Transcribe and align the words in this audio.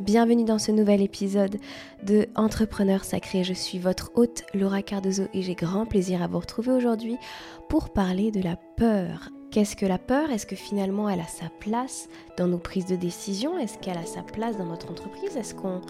bienvenue 0.00 0.44
dans 0.44 0.58
ce 0.58 0.70
nouvel 0.70 1.02
épisode 1.02 1.58
de 2.04 2.28
Entrepreneur 2.36 3.04
Sacré. 3.04 3.42
Je 3.42 3.52
suis 3.52 3.78
votre 3.78 4.12
hôte 4.14 4.44
Laura 4.54 4.82
Cardozo 4.82 5.24
et 5.34 5.42
j'ai 5.42 5.54
grand 5.54 5.86
plaisir 5.86 6.22
à 6.22 6.28
vous 6.28 6.38
retrouver 6.38 6.72
aujourd'hui 6.72 7.16
pour 7.68 7.90
parler 7.90 8.30
de 8.30 8.40
la 8.40 8.56
peur. 8.76 9.30
Qu'est-ce 9.50 9.74
que 9.76 9.86
la 9.86 9.98
peur? 9.98 10.30
Est-ce 10.30 10.46
que 10.46 10.54
finalement 10.56 11.08
elle 11.08 11.20
a 11.20 11.26
sa 11.26 11.48
place 11.58 12.08
dans 12.36 12.46
nos 12.46 12.58
prises 12.58 12.86
de 12.86 12.96
décision? 12.96 13.58
Est-ce 13.58 13.78
qu'elle 13.78 13.98
a 13.98 14.06
sa 14.06 14.22
place 14.22 14.56
dans 14.56 14.66
notre 14.66 14.90
entreprise? 14.90 15.36
Est-ce 15.36 15.54
qu'on 15.54 15.80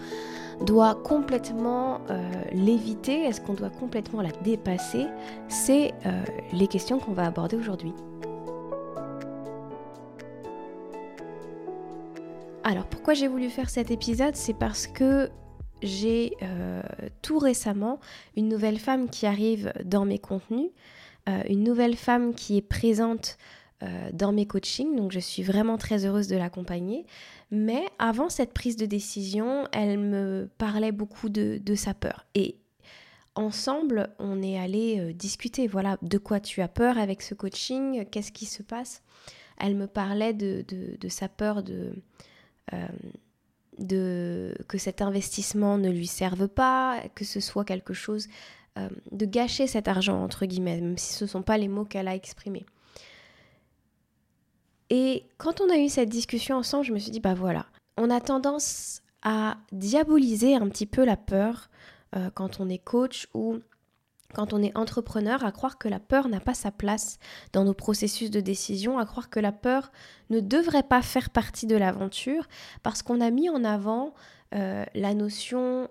doit 0.65 0.95
complètement 0.95 2.01
euh, 2.09 2.23
l'éviter? 2.51 3.25
Est-ce 3.25 3.41
qu'on 3.41 3.53
doit 3.53 3.69
complètement 3.69 4.21
la 4.21 4.31
dépasser? 4.43 5.05
C'est 5.49 5.93
euh, 6.05 6.23
les 6.53 6.67
questions 6.67 6.99
qu'on 6.99 7.13
va 7.13 7.25
aborder 7.25 7.57
aujourd'hui. 7.57 7.93
Alors 12.69 12.85
pourquoi 12.85 13.15
j'ai 13.15 13.27
voulu 13.27 13.49
faire 13.49 13.67
cet 13.67 13.89
épisode? 13.89 14.35
C'est 14.35 14.53
parce 14.53 14.85
que 14.85 15.31
j'ai 15.81 16.35
euh, 16.43 16.83
tout 17.23 17.39
récemment 17.39 17.99
une 18.37 18.47
nouvelle 18.47 18.77
femme 18.77 19.09
qui 19.09 19.25
arrive 19.25 19.73
dans 19.85 20.05
mes 20.05 20.19
contenus, 20.19 20.69
euh, 21.27 21.41
une 21.49 21.63
nouvelle 21.63 21.95
femme 21.95 22.35
qui 22.35 22.57
est 22.57 22.61
présente 22.61 23.39
euh, 23.81 24.11
dans 24.13 24.31
mes 24.31 24.45
coachings, 24.45 24.95
donc 24.95 25.11
je 25.11 25.17
suis 25.17 25.41
vraiment 25.41 25.79
très 25.79 26.05
heureuse 26.05 26.27
de 26.27 26.37
l'accompagner. 26.37 27.07
Mais 27.49 27.83
avant 27.97 28.29
cette 28.29 28.53
prise 28.53 28.75
de 28.75 28.85
décision, 28.85 29.67
elle 29.71 29.97
me 29.97 30.47
parlait 30.59 30.91
beaucoup 30.91 31.29
de, 31.29 31.59
sa 31.73 31.95
peur. 31.95 32.27
Et 32.35 32.55
ensemble, 33.33 34.11
on 34.19 34.43
est 34.43 34.59
allé 34.59 35.15
discuter, 35.15 35.65
voilà, 35.65 35.97
de 36.03 36.19
quoi 36.19 36.39
tu 36.39 36.61
as 36.61 36.67
peur 36.67 36.99
avec 36.99 37.23
ce 37.23 37.33
coaching, 37.33 38.05
qu'est-ce 38.11 38.31
qui 38.31 38.45
se 38.45 38.61
passe? 38.61 39.01
Elle 39.57 39.75
me 39.75 39.87
parlait 39.87 40.33
de 40.33 40.63
sa 41.09 41.27
peur 41.27 41.63
de 41.63 41.95
de, 43.79 44.53
que 44.67 44.77
cet 44.77 45.01
investissement 45.01 45.77
ne 45.77 45.89
lui 45.89 46.07
serve 46.07 46.47
pas, 46.47 47.01
que 47.15 47.25
ce 47.25 47.39
soit 47.39 47.65
quelque 47.65 47.93
chose 47.93 48.27
euh, 48.77 48.89
de 49.11 49.25
gâcher 49.25 49.67
cet 49.67 49.87
argent, 49.87 50.21
entre 50.21 50.45
guillemets, 50.45 50.79
même 50.79 50.97
si 50.97 51.13
ce 51.13 51.23
ne 51.23 51.29
sont 51.29 51.41
pas 51.41 51.57
les 51.57 51.67
mots 51.67 51.85
qu'elle 51.85 52.07
a 52.07 52.15
exprimés. 52.15 52.65
Et 54.89 55.25
quand 55.37 55.61
on 55.61 55.69
a 55.69 55.77
eu 55.77 55.89
cette 55.89 56.09
discussion 56.09 56.57
ensemble, 56.57 56.85
je 56.85 56.93
me 56.93 56.99
suis 56.99 57.11
dit, 57.11 57.19
bah 57.19 57.33
voilà, 57.33 57.65
on 57.97 58.09
a 58.09 58.21
tendance 58.21 59.01
à 59.21 59.57
diaboliser 59.71 60.55
un 60.55 60.67
petit 60.69 60.85
peu 60.85 61.05
la 61.05 61.17
peur 61.17 61.69
euh, 62.15 62.29
quand 62.33 62.59
on 62.59 62.69
est 62.69 62.79
coach 62.79 63.27
ou 63.33 63.59
quand 64.33 64.53
on 64.53 64.61
est 64.61 64.75
entrepreneur, 64.77 65.43
à 65.43 65.51
croire 65.51 65.77
que 65.77 65.87
la 65.87 65.99
peur 65.99 66.27
n'a 66.27 66.39
pas 66.39 66.53
sa 66.53 66.71
place 66.71 67.19
dans 67.53 67.63
nos 67.63 67.73
processus 67.73 68.29
de 68.29 68.39
décision, 68.39 68.99
à 68.99 69.05
croire 69.05 69.29
que 69.29 69.39
la 69.39 69.51
peur 69.51 69.91
ne 70.29 70.39
devrait 70.39 70.83
pas 70.83 71.01
faire 71.01 71.29
partie 71.29 71.65
de 71.65 71.75
l'aventure, 71.75 72.47
parce 72.83 73.01
qu'on 73.01 73.21
a 73.21 73.31
mis 73.31 73.49
en 73.49 73.63
avant 73.63 74.13
euh, 74.53 74.85
la 74.93 75.13
notion 75.13 75.89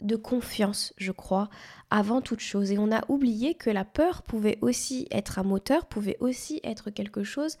de 0.00 0.16
confiance, 0.16 0.92
je 0.96 1.12
crois, 1.12 1.48
avant 1.90 2.20
toute 2.20 2.40
chose. 2.40 2.72
Et 2.72 2.78
on 2.78 2.90
a 2.90 3.04
oublié 3.08 3.54
que 3.54 3.70
la 3.70 3.84
peur 3.84 4.22
pouvait 4.22 4.58
aussi 4.60 5.06
être 5.10 5.38
un 5.38 5.44
moteur, 5.44 5.86
pouvait 5.86 6.16
aussi 6.20 6.60
être 6.64 6.90
quelque 6.90 7.22
chose 7.22 7.58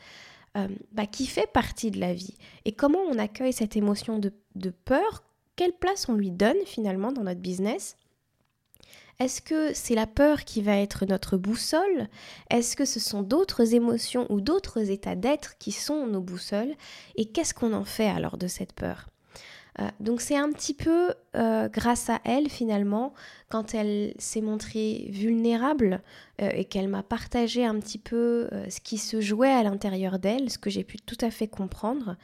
euh, 0.56 0.68
bah, 0.92 1.06
qui 1.06 1.26
fait 1.26 1.50
partie 1.50 1.90
de 1.90 2.00
la 2.00 2.12
vie. 2.12 2.36
Et 2.64 2.72
comment 2.72 3.00
on 3.00 3.18
accueille 3.18 3.52
cette 3.52 3.76
émotion 3.76 4.18
de 4.18 4.70
peur? 4.70 5.22
Quelle 5.56 5.72
place 5.72 6.08
on 6.08 6.14
lui 6.14 6.30
donne 6.30 6.56
finalement 6.66 7.12
dans 7.12 7.22
notre 7.22 7.40
business? 7.40 7.96
Est-ce 9.20 9.40
que 9.40 9.72
c'est 9.74 9.94
la 9.94 10.06
peur 10.06 10.44
qui 10.44 10.62
va 10.62 10.76
être 10.76 11.06
notre 11.06 11.36
boussole? 11.36 12.08
Est-ce 12.50 12.76
que 12.76 12.84
ce 12.84 13.00
sont 13.00 13.22
d'autres 13.22 13.74
émotions 13.74 14.26
ou 14.30 14.40
d'autres 14.40 14.90
états 14.90 15.16
d'être 15.16 15.56
qui 15.58 15.72
sont 15.72 16.06
nos 16.06 16.20
boussoles? 16.20 16.74
Et 17.16 17.26
qu'est-ce 17.26 17.54
qu'on 17.54 17.72
en 17.72 17.84
fait 17.84 18.08
alors 18.08 18.36
de 18.36 18.48
cette 18.48 18.72
peur? 18.72 19.08
Euh, 19.80 19.88
donc 19.98 20.20
c'est 20.20 20.36
un 20.36 20.52
petit 20.52 20.74
peu 20.74 21.12
euh, 21.36 21.68
grâce 21.68 22.08
à 22.08 22.20
elle 22.24 22.48
finalement, 22.48 23.12
quand 23.48 23.74
elle 23.74 24.14
s'est 24.18 24.40
montrée 24.40 25.08
vulnérable 25.10 26.00
euh, 26.40 26.50
et 26.52 26.64
qu'elle 26.64 26.88
m'a 26.88 27.02
partagé 27.02 27.64
un 27.64 27.78
petit 27.80 27.98
peu 27.98 28.48
ce 28.68 28.80
qui 28.80 28.98
se 28.98 29.20
jouait 29.20 29.52
à 29.52 29.62
l'intérieur 29.62 30.18
d'elle, 30.18 30.50
ce 30.50 30.58
que 30.58 30.70
j'ai 30.70 30.84
pu 30.84 30.98
tout 30.98 31.18
à 31.20 31.30
fait 31.30 31.48
comprendre, 31.48 32.16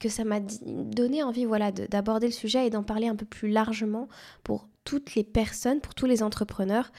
que 0.00 0.08
ça 0.08 0.24
m'a 0.24 0.40
donné 0.40 1.22
envie 1.22 1.44
voilà, 1.44 1.70
d'aborder 1.70 2.26
le 2.26 2.32
sujet 2.32 2.66
et 2.66 2.70
d'en 2.70 2.82
parler 2.82 3.06
un 3.06 3.16
peu 3.16 3.26
plus 3.26 3.50
largement 3.50 4.08
pour 4.42 4.66
toutes 4.84 5.14
les 5.14 5.24
personnes, 5.24 5.80
pour 5.80 5.94
tous 5.94 6.06
les 6.06 6.22
entrepreneurs 6.22 6.90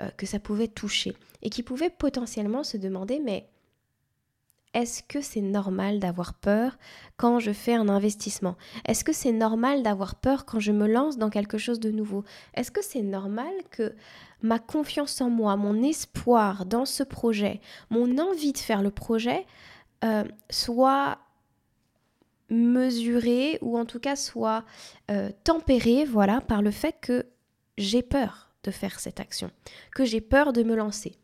euh, 0.00 0.10
que 0.16 0.26
ça 0.26 0.38
pouvait 0.38 0.68
toucher 0.68 1.16
et 1.42 1.50
qui 1.50 1.62
pouvaient 1.62 1.90
potentiellement 1.90 2.62
se 2.62 2.76
demander 2.76 3.18
mais 3.18 3.48
est-ce 4.72 5.02
que 5.02 5.20
c'est 5.20 5.40
normal 5.40 5.98
d'avoir 5.98 6.34
peur 6.34 6.78
quand 7.16 7.40
je 7.40 7.50
fais 7.50 7.74
un 7.74 7.88
investissement? 7.88 8.56
Est-ce 8.86 9.02
que 9.02 9.12
c'est 9.12 9.32
normal 9.32 9.82
d'avoir 9.82 10.14
peur 10.14 10.44
quand 10.44 10.60
je 10.60 10.70
me 10.70 10.86
lance 10.86 11.18
dans 11.18 11.28
quelque 11.28 11.58
chose 11.58 11.80
de 11.80 11.90
nouveau? 11.90 12.22
Est-ce 12.54 12.70
que 12.70 12.84
c'est 12.84 13.02
normal 13.02 13.50
que 13.72 13.96
ma 14.42 14.60
confiance 14.60 15.20
en 15.20 15.28
moi, 15.28 15.56
mon 15.56 15.82
espoir 15.82 16.66
dans 16.66 16.84
ce 16.84 17.02
projet, 17.02 17.60
mon 17.88 18.16
envie 18.18 18.52
de 18.52 18.58
faire 18.58 18.82
le 18.82 18.92
projet 18.92 19.44
euh, 20.04 20.22
soit 20.50 21.18
mesuré 22.50 23.58
ou 23.62 23.78
en 23.78 23.84
tout 23.84 24.00
cas 24.00 24.16
soit 24.16 24.64
euh, 25.10 25.30
tempéré 25.44 26.04
voilà 26.04 26.40
par 26.40 26.62
le 26.62 26.70
fait 26.70 26.96
que 27.00 27.26
j'ai 27.78 28.02
peur 28.02 28.50
de 28.64 28.70
faire 28.70 29.00
cette 29.00 29.20
action, 29.20 29.50
que 29.94 30.04
j'ai 30.04 30.20
peur 30.20 30.52
de 30.52 30.62
me 30.62 30.74
lancer 30.74 31.16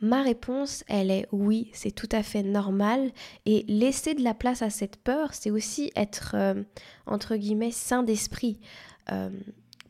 Ma 0.00 0.22
réponse, 0.22 0.84
elle 0.88 1.10
est 1.10 1.26
oui, 1.32 1.70
c'est 1.72 1.90
tout 1.90 2.08
à 2.12 2.22
fait 2.22 2.42
normal. 2.42 3.12
Et 3.46 3.64
laisser 3.66 4.14
de 4.14 4.22
la 4.22 4.34
place 4.34 4.60
à 4.60 4.68
cette 4.68 4.96
peur, 4.96 5.32
c'est 5.32 5.50
aussi 5.50 5.90
être, 5.96 6.32
euh, 6.34 6.62
entre 7.06 7.36
guillemets, 7.36 7.70
sain 7.70 8.02
d'esprit. 8.02 8.60
Euh, 9.10 9.30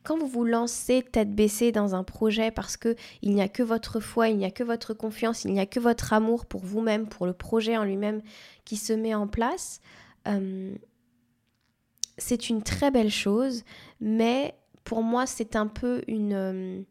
quand 0.03 0.17
vous 0.17 0.27
vous 0.27 0.45
lancez 0.45 1.03
tête 1.03 1.35
baissée 1.35 1.73
dans 1.73 1.93
un 1.93 2.05
projet 2.05 2.49
parce 2.51 2.77
que 2.77 2.95
il 3.21 3.33
n'y 3.33 3.41
a 3.41 3.49
que 3.49 3.63
votre 3.63 3.99
foi, 3.99 4.29
il 4.29 4.37
n'y 4.37 4.45
a 4.45 4.51
que 4.51 4.63
votre 4.63 4.93
confiance, 4.93 5.43
il 5.43 5.51
n'y 5.51 5.59
a 5.59 5.65
que 5.65 5.81
votre 5.81 6.13
amour 6.13 6.45
pour 6.45 6.63
vous-même, 6.63 7.09
pour 7.09 7.25
le 7.25 7.33
projet 7.33 7.75
en 7.75 7.83
lui-même 7.83 8.21
qui 8.63 8.77
se 8.77 8.93
met 8.93 9.13
en 9.13 9.27
place, 9.27 9.81
euh, 10.27 10.75
c'est 12.17 12.49
une 12.49 12.63
très 12.63 12.91
belle 12.91 13.11
chose, 13.11 13.63
mais 14.01 14.55
pour 14.83 15.03
moi, 15.03 15.25
c'est 15.25 15.55
un 15.55 15.67
peu 15.67 16.01
une, 16.07 16.33
euh, 16.33 16.81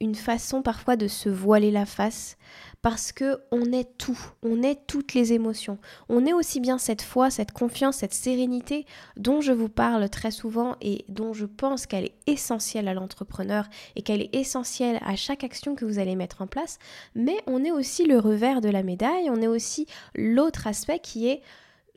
une 0.00 0.14
façon 0.14 0.62
parfois 0.62 0.96
de 0.96 1.08
se 1.08 1.28
voiler 1.28 1.70
la 1.70 1.86
face 1.86 2.36
parce 2.82 3.12
que 3.12 3.40
on 3.50 3.72
est 3.72 3.98
tout, 3.98 4.18
on 4.42 4.62
est 4.62 4.86
toutes 4.86 5.12
les 5.12 5.32
émotions. 5.34 5.78
On 6.08 6.24
est 6.24 6.32
aussi 6.32 6.60
bien 6.60 6.78
cette 6.78 7.02
foi, 7.02 7.30
cette 7.30 7.52
confiance, 7.52 7.96
cette 7.96 8.14
sérénité 8.14 8.86
dont 9.16 9.40
je 9.40 9.52
vous 9.52 9.68
parle 9.68 10.08
très 10.08 10.30
souvent 10.30 10.76
et 10.80 11.04
dont 11.08 11.34
je 11.34 11.44
pense 11.44 11.86
qu'elle 11.86 12.06
est 12.06 12.16
essentielle 12.26 12.88
à 12.88 12.94
l'entrepreneur 12.94 13.66
et 13.96 14.02
qu'elle 14.02 14.22
est 14.22 14.34
essentielle 14.34 14.98
à 15.04 15.16
chaque 15.16 15.44
action 15.44 15.74
que 15.74 15.84
vous 15.84 15.98
allez 15.98 16.16
mettre 16.16 16.40
en 16.40 16.46
place, 16.46 16.78
mais 17.14 17.36
on 17.46 17.64
est 17.64 17.72
aussi 17.72 18.06
le 18.06 18.18
revers 18.18 18.62
de 18.62 18.70
la 18.70 18.82
médaille, 18.82 19.28
on 19.28 19.42
est 19.42 19.46
aussi 19.46 19.86
l'autre 20.14 20.66
aspect 20.66 21.00
qui 21.00 21.28
est 21.28 21.42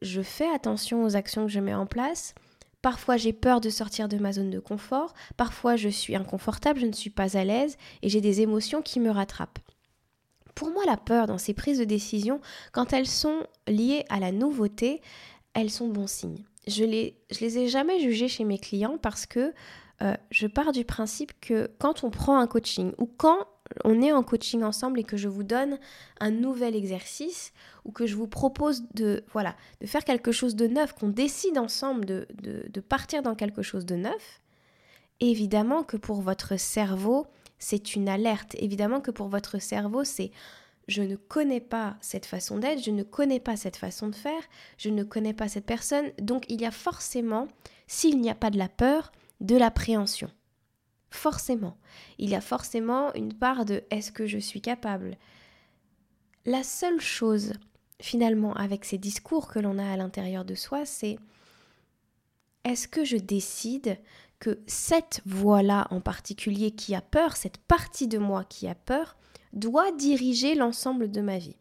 je 0.03 0.21
fais 0.21 0.49
attention 0.53 1.03
aux 1.03 1.15
actions 1.15 1.45
que 1.45 1.51
je 1.51 1.59
mets 1.59 1.73
en 1.73 1.85
place, 1.85 2.35
Parfois 2.83 3.15
j'ai 3.15 3.31
peur 3.31 3.61
de 3.61 3.69
sortir 3.69 4.09
de 4.09 4.17
ma 4.17 4.33
zone 4.33 4.49
de 4.49 4.59
confort, 4.59 5.13
parfois 5.37 5.77
je 5.77 5.87
suis 5.87 6.17
inconfortable, 6.17 6.81
je 6.81 6.85
ne 6.85 6.91
suis 6.91 7.09
pas 7.09 7.37
à 7.37 7.45
l'aise 7.45 7.77
et 8.01 8.09
j'ai 8.09 8.19
des 8.19 8.41
émotions 8.41 8.81
qui 8.81 8.99
me 8.99 9.09
rattrapent. 9.09 9.59
Pour 10.53 10.69
moi, 10.69 10.83
la 10.85 10.97
peur 10.97 11.25
dans 11.25 11.37
ces 11.37 11.53
prises 11.53 11.79
de 11.79 11.85
décision, 11.85 12.41
quand 12.73 12.91
elles 12.91 13.07
sont 13.07 13.47
liées 13.67 14.03
à 14.09 14.19
la 14.19 14.33
nouveauté, 14.33 15.01
elles 15.53 15.69
sont 15.69 15.87
bon 15.87 16.07
signe. 16.07 16.43
Je 16.67 16.83
les, 16.83 17.17
je 17.31 17.39
les 17.39 17.57
ai 17.57 17.67
jamais 17.69 18.01
jugées 18.01 18.27
chez 18.27 18.43
mes 18.43 18.59
clients 18.59 18.97
parce 19.01 19.25
que 19.25 19.53
euh, 20.01 20.15
je 20.29 20.47
pars 20.47 20.73
du 20.73 20.83
principe 20.83 21.31
que 21.39 21.71
quand 21.79 22.03
on 22.03 22.09
prend 22.09 22.37
un 22.37 22.47
coaching 22.47 22.91
ou 22.97 23.05
quand 23.05 23.47
on 23.83 24.01
est 24.01 24.11
en 24.11 24.23
coaching 24.23 24.63
ensemble 24.63 24.99
et 24.99 25.03
que 25.03 25.17
je 25.17 25.27
vous 25.27 25.43
donne 25.43 25.77
un 26.19 26.31
nouvel 26.31 26.75
exercice 26.75 27.53
ou 27.85 27.91
que 27.91 28.05
je 28.05 28.15
vous 28.15 28.27
propose 28.27 28.83
de, 28.93 29.23
voilà, 29.31 29.55
de 29.81 29.87
faire 29.87 30.03
quelque 30.03 30.31
chose 30.31 30.55
de 30.55 30.67
neuf, 30.67 30.93
qu'on 30.93 31.09
décide 31.09 31.57
ensemble 31.57 32.05
de, 32.05 32.27
de, 32.41 32.79
partir 32.81 33.21
dans 33.21 33.35
quelque 33.35 33.61
chose 33.61 33.85
de 33.85 33.95
neuf, 33.95 34.41
évidemment 35.19 35.83
que 35.83 35.97
pour 35.97 36.21
votre 36.21 36.57
cerveau, 36.57 37.27
c'est 37.59 37.95
une 37.95 38.09
alerte. 38.09 38.55
Évidemment 38.59 39.01
que 39.01 39.11
pour 39.11 39.27
votre 39.27 39.59
cerveau, 39.59 40.03
c'est 40.03 40.31
je 40.87 41.01
ne 41.01 41.15
connais 41.15 41.61
pas 41.61 41.95
cette 42.01 42.25
façon 42.25 42.57
d'être, 42.57 42.83
je 42.83 42.91
ne 42.91 43.03
connais 43.03 43.39
pas 43.39 43.55
cette 43.55 43.77
façon 43.77 44.07
de 44.07 44.15
faire, 44.15 44.41
je 44.77 44.89
ne 44.89 45.03
connais 45.03 45.33
pas 45.33 45.47
cette 45.47 45.65
personne. 45.65 46.11
Donc 46.19 46.45
il 46.49 46.61
y 46.61 46.65
a 46.65 46.71
forcément, 46.71 47.47
s'il 47.87 48.19
n'y 48.19 48.29
a 48.29 48.35
pas 48.35 48.49
de 48.49 48.57
la 48.57 48.67
peur, 48.67 49.11
de 49.39 49.55
l'appréhension. 49.55 50.29
Forcément. 51.13 51.77
Il 52.17 52.31
y 52.31 52.35
a 52.35 52.41
forcément 52.41 53.13
une 53.13 53.33
part 53.33 53.65
de 53.65 53.83
est-ce 53.91 54.11
que 54.11 54.25
je 54.25 54.39
suis 54.39 54.61
capable? 54.61 55.15
La 56.47 56.63
seule 56.63 56.99
chose, 56.99 57.53
finalement, 58.01 58.53
avec 58.55 58.83
ces 58.83 58.97
discours 58.97 59.47
que 59.47 59.59
l'on 59.59 59.77
a 59.77 59.91
à 59.91 59.95
l'intérieur 59.95 60.43
de 60.43 60.55
soi, 60.55 60.85
c'est 60.85 61.19
est-ce 62.63 62.87
que 62.87 63.05
je 63.05 63.17
décide 63.17 63.99
que 64.39 64.59
cette 64.65 65.21
voix-là 65.27 65.87
en 65.91 66.01
particulier 66.01 66.71
qui 66.71 66.95
a 66.95 67.01
peur, 67.01 67.37
cette 67.37 67.59
partie 67.59 68.07
de 68.07 68.17
moi 68.17 68.43
qui 68.43 68.67
a 68.67 68.75
peur, 68.75 69.15
doit 69.53 69.91
diriger 69.91 70.55
l'ensemble 70.55 71.11
de 71.11 71.21
ma 71.21 71.37
vie? 71.37 71.57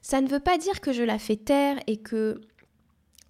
Ça 0.00 0.22
ne 0.22 0.28
veut 0.28 0.40
pas 0.40 0.56
dire 0.56 0.80
que 0.80 0.94
je 0.94 1.02
la 1.02 1.18
fais 1.18 1.36
taire 1.36 1.78
et 1.86 1.98
que 1.98 2.40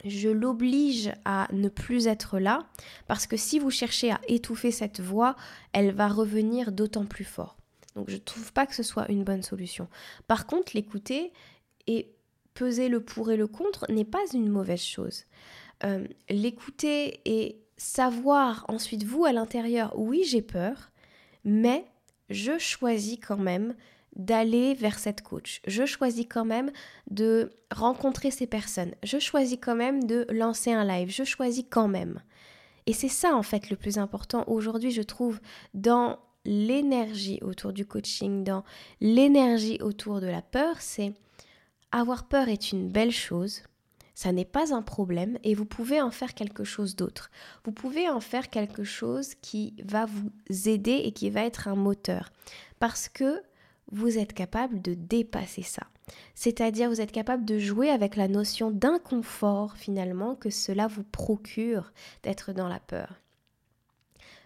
je 0.08 0.28
l'oblige 0.28 1.12
à 1.24 1.48
ne 1.52 1.68
plus 1.68 2.06
être 2.06 2.38
là, 2.38 2.66
parce 3.06 3.26
que 3.26 3.36
si 3.36 3.58
vous 3.58 3.70
cherchez 3.70 4.10
à 4.10 4.20
étouffer 4.28 4.70
cette 4.70 5.00
voix, 5.00 5.36
elle 5.72 5.92
va 5.92 6.08
revenir 6.08 6.72
d'autant 6.72 7.04
plus 7.04 7.24
fort. 7.24 7.56
Donc 7.94 8.10
je 8.10 8.14
ne 8.14 8.20
trouve 8.20 8.52
pas 8.52 8.66
que 8.66 8.74
ce 8.74 8.82
soit 8.82 9.10
une 9.10 9.24
bonne 9.24 9.42
solution. 9.42 9.88
Par 10.26 10.46
contre, 10.46 10.72
l'écouter 10.74 11.32
et 11.86 12.12
peser 12.54 12.88
le 12.88 13.00
pour 13.00 13.30
et 13.30 13.36
le 13.36 13.46
contre 13.46 13.90
n'est 13.90 14.04
pas 14.04 14.24
une 14.32 14.48
mauvaise 14.48 14.82
chose. 14.82 15.24
Euh, 15.84 16.06
l'écouter 16.28 17.20
et 17.24 17.60
savoir 17.76 18.64
ensuite 18.68 19.04
vous 19.04 19.24
à 19.24 19.32
l'intérieur, 19.32 19.92
oui 19.98 20.24
j'ai 20.24 20.42
peur, 20.42 20.90
mais 21.44 21.84
je 22.30 22.58
choisis 22.58 23.18
quand 23.18 23.36
même 23.36 23.74
d'aller 24.16 24.74
vers 24.74 24.98
cette 24.98 25.22
coach. 25.22 25.60
Je 25.66 25.84
choisis 25.84 26.26
quand 26.28 26.44
même 26.44 26.72
de 27.10 27.50
rencontrer 27.70 28.30
ces 28.30 28.46
personnes. 28.46 28.94
Je 29.02 29.18
choisis 29.18 29.58
quand 29.60 29.76
même 29.76 30.04
de 30.04 30.26
lancer 30.30 30.72
un 30.72 30.84
live. 30.84 31.10
Je 31.10 31.24
choisis 31.24 31.64
quand 31.68 31.88
même. 31.88 32.20
Et 32.86 32.92
c'est 32.92 33.08
ça 33.08 33.34
en 33.34 33.42
fait 33.42 33.70
le 33.70 33.76
plus 33.76 33.98
important 33.98 34.44
aujourd'hui, 34.46 34.90
je 34.90 35.02
trouve, 35.02 35.40
dans 35.74 36.18
l'énergie 36.44 37.40
autour 37.42 37.72
du 37.72 37.84
coaching, 37.84 38.44
dans 38.44 38.64
l'énergie 39.00 39.78
autour 39.82 40.20
de 40.20 40.28
la 40.28 40.42
peur, 40.42 40.76
c'est 40.80 41.12
avoir 41.92 42.28
peur 42.28 42.48
est 42.48 42.72
une 42.72 42.88
belle 42.88 43.10
chose, 43.10 43.62
ça 44.14 44.32
n'est 44.32 44.46
pas 44.46 44.74
un 44.74 44.82
problème 44.82 45.38
et 45.44 45.54
vous 45.54 45.66
pouvez 45.66 46.00
en 46.00 46.10
faire 46.10 46.34
quelque 46.34 46.64
chose 46.64 46.96
d'autre. 46.96 47.30
Vous 47.64 47.72
pouvez 47.72 48.08
en 48.08 48.20
faire 48.20 48.48
quelque 48.48 48.84
chose 48.84 49.34
qui 49.42 49.74
va 49.84 50.06
vous 50.06 50.30
aider 50.68 51.02
et 51.04 51.12
qui 51.12 51.28
va 51.28 51.42
être 51.42 51.68
un 51.68 51.74
moteur. 51.74 52.32
Parce 52.78 53.08
que 53.08 53.42
vous 53.92 54.18
êtes 54.18 54.32
capable 54.32 54.82
de 54.82 54.94
dépasser 54.94 55.62
ça. 55.62 55.86
C'est-à-dire 56.34 56.88
vous 56.88 57.00
êtes 57.00 57.12
capable 57.12 57.44
de 57.44 57.58
jouer 57.58 57.90
avec 57.90 58.16
la 58.16 58.28
notion 58.28 58.70
d'inconfort 58.70 59.76
finalement 59.76 60.34
que 60.34 60.50
cela 60.50 60.86
vous 60.86 61.04
procure 61.04 61.92
d'être 62.22 62.52
dans 62.52 62.68
la 62.68 62.80
peur. 62.80 63.20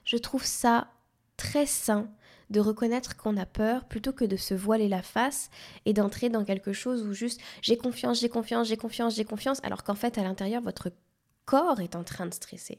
Je 0.04 0.16
trouve 0.16 0.44
ça 0.44 0.88
très 1.36 1.66
sain 1.66 2.08
de 2.50 2.60
reconnaître 2.60 3.16
qu'on 3.16 3.36
a 3.36 3.46
peur 3.46 3.84
plutôt 3.84 4.12
que 4.12 4.24
de 4.24 4.36
se 4.36 4.54
voiler 4.54 4.88
la 4.88 5.02
face 5.02 5.50
et 5.84 5.92
d'entrer 5.92 6.28
dans 6.28 6.44
quelque 6.44 6.72
chose 6.72 7.06
où 7.06 7.12
juste 7.12 7.40
j'ai 7.62 7.76
confiance, 7.76 8.20
j'ai 8.20 8.28
confiance, 8.28 8.68
j'ai 8.68 8.76
confiance, 8.76 9.14
j'ai 9.14 9.24
confiance, 9.24 9.60
alors 9.62 9.84
qu'en 9.84 9.94
fait 9.94 10.18
à 10.18 10.22
l'intérieur 10.22 10.60
votre 10.60 10.90
corps 11.44 11.80
est 11.80 11.94
en 11.94 12.04
train 12.04 12.26
de 12.26 12.34
stresser. 12.34 12.78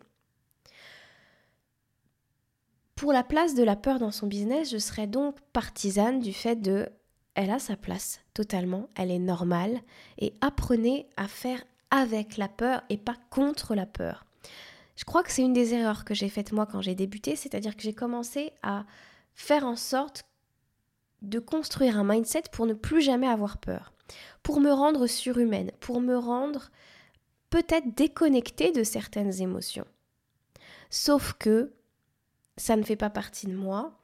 Pour 3.01 3.13
la 3.13 3.23
place 3.23 3.55
de 3.55 3.63
la 3.63 3.75
peur 3.75 3.97
dans 3.97 4.11
son 4.11 4.27
business, 4.27 4.69
je 4.69 4.77
serais 4.77 5.07
donc 5.07 5.35
partisane 5.53 6.19
du 6.19 6.33
fait 6.33 6.57
de 6.57 6.87
elle 7.33 7.49
a 7.49 7.57
sa 7.57 7.75
place 7.75 8.19
totalement, 8.35 8.89
elle 8.93 9.09
est 9.09 9.17
normale 9.17 9.81
et 10.19 10.35
apprenez 10.39 11.09
à 11.17 11.27
faire 11.27 11.63
avec 11.89 12.37
la 12.37 12.47
peur 12.47 12.83
et 12.89 12.97
pas 12.97 13.15
contre 13.31 13.73
la 13.73 13.87
peur. 13.87 14.23
Je 14.97 15.03
crois 15.03 15.23
que 15.23 15.31
c'est 15.31 15.41
une 15.41 15.51
des 15.51 15.73
erreurs 15.73 16.05
que 16.05 16.13
j'ai 16.13 16.29
faites 16.29 16.51
moi 16.51 16.67
quand 16.67 16.81
j'ai 16.81 16.93
débuté, 16.93 17.35
c'est-à-dire 17.35 17.75
que 17.75 17.81
j'ai 17.81 17.95
commencé 17.95 18.53
à 18.61 18.85
faire 19.33 19.65
en 19.65 19.77
sorte 19.77 20.21
de 21.23 21.39
construire 21.39 21.97
un 21.97 22.03
mindset 22.03 22.43
pour 22.51 22.67
ne 22.67 22.75
plus 22.75 23.01
jamais 23.01 23.27
avoir 23.27 23.57
peur, 23.57 23.93
pour 24.43 24.59
me 24.59 24.71
rendre 24.71 25.07
surhumaine, 25.07 25.71
pour 25.79 26.01
me 26.01 26.19
rendre 26.19 26.69
peut-être 27.49 27.95
déconnectée 27.95 28.71
de 28.71 28.83
certaines 28.83 29.41
émotions. 29.41 29.87
Sauf 30.91 31.33
que 31.33 31.73
ça 32.57 32.75
ne 32.75 32.83
fait 32.83 32.95
pas 32.95 33.09
partie 33.09 33.47
de 33.47 33.55
moi. 33.55 33.97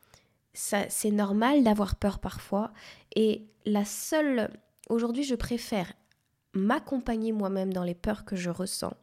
C'est 0.54 1.12
normal 1.12 1.64
d'avoir 1.64 1.96
peur 1.96 2.20
parfois. 2.20 2.72
Et 3.16 3.46
la 3.66 3.86
seule... 3.86 4.50
Aujourd'hui, 4.90 5.24
je 5.24 5.36
préfère 5.36 5.92
m'accompagner 6.54 7.32
moi-même 7.32 7.74
dans 7.74 7.84
les 7.84 7.94
peurs 7.94 8.26
que 8.26 8.36
je 8.36 8.50
ressens, 8.50 8.94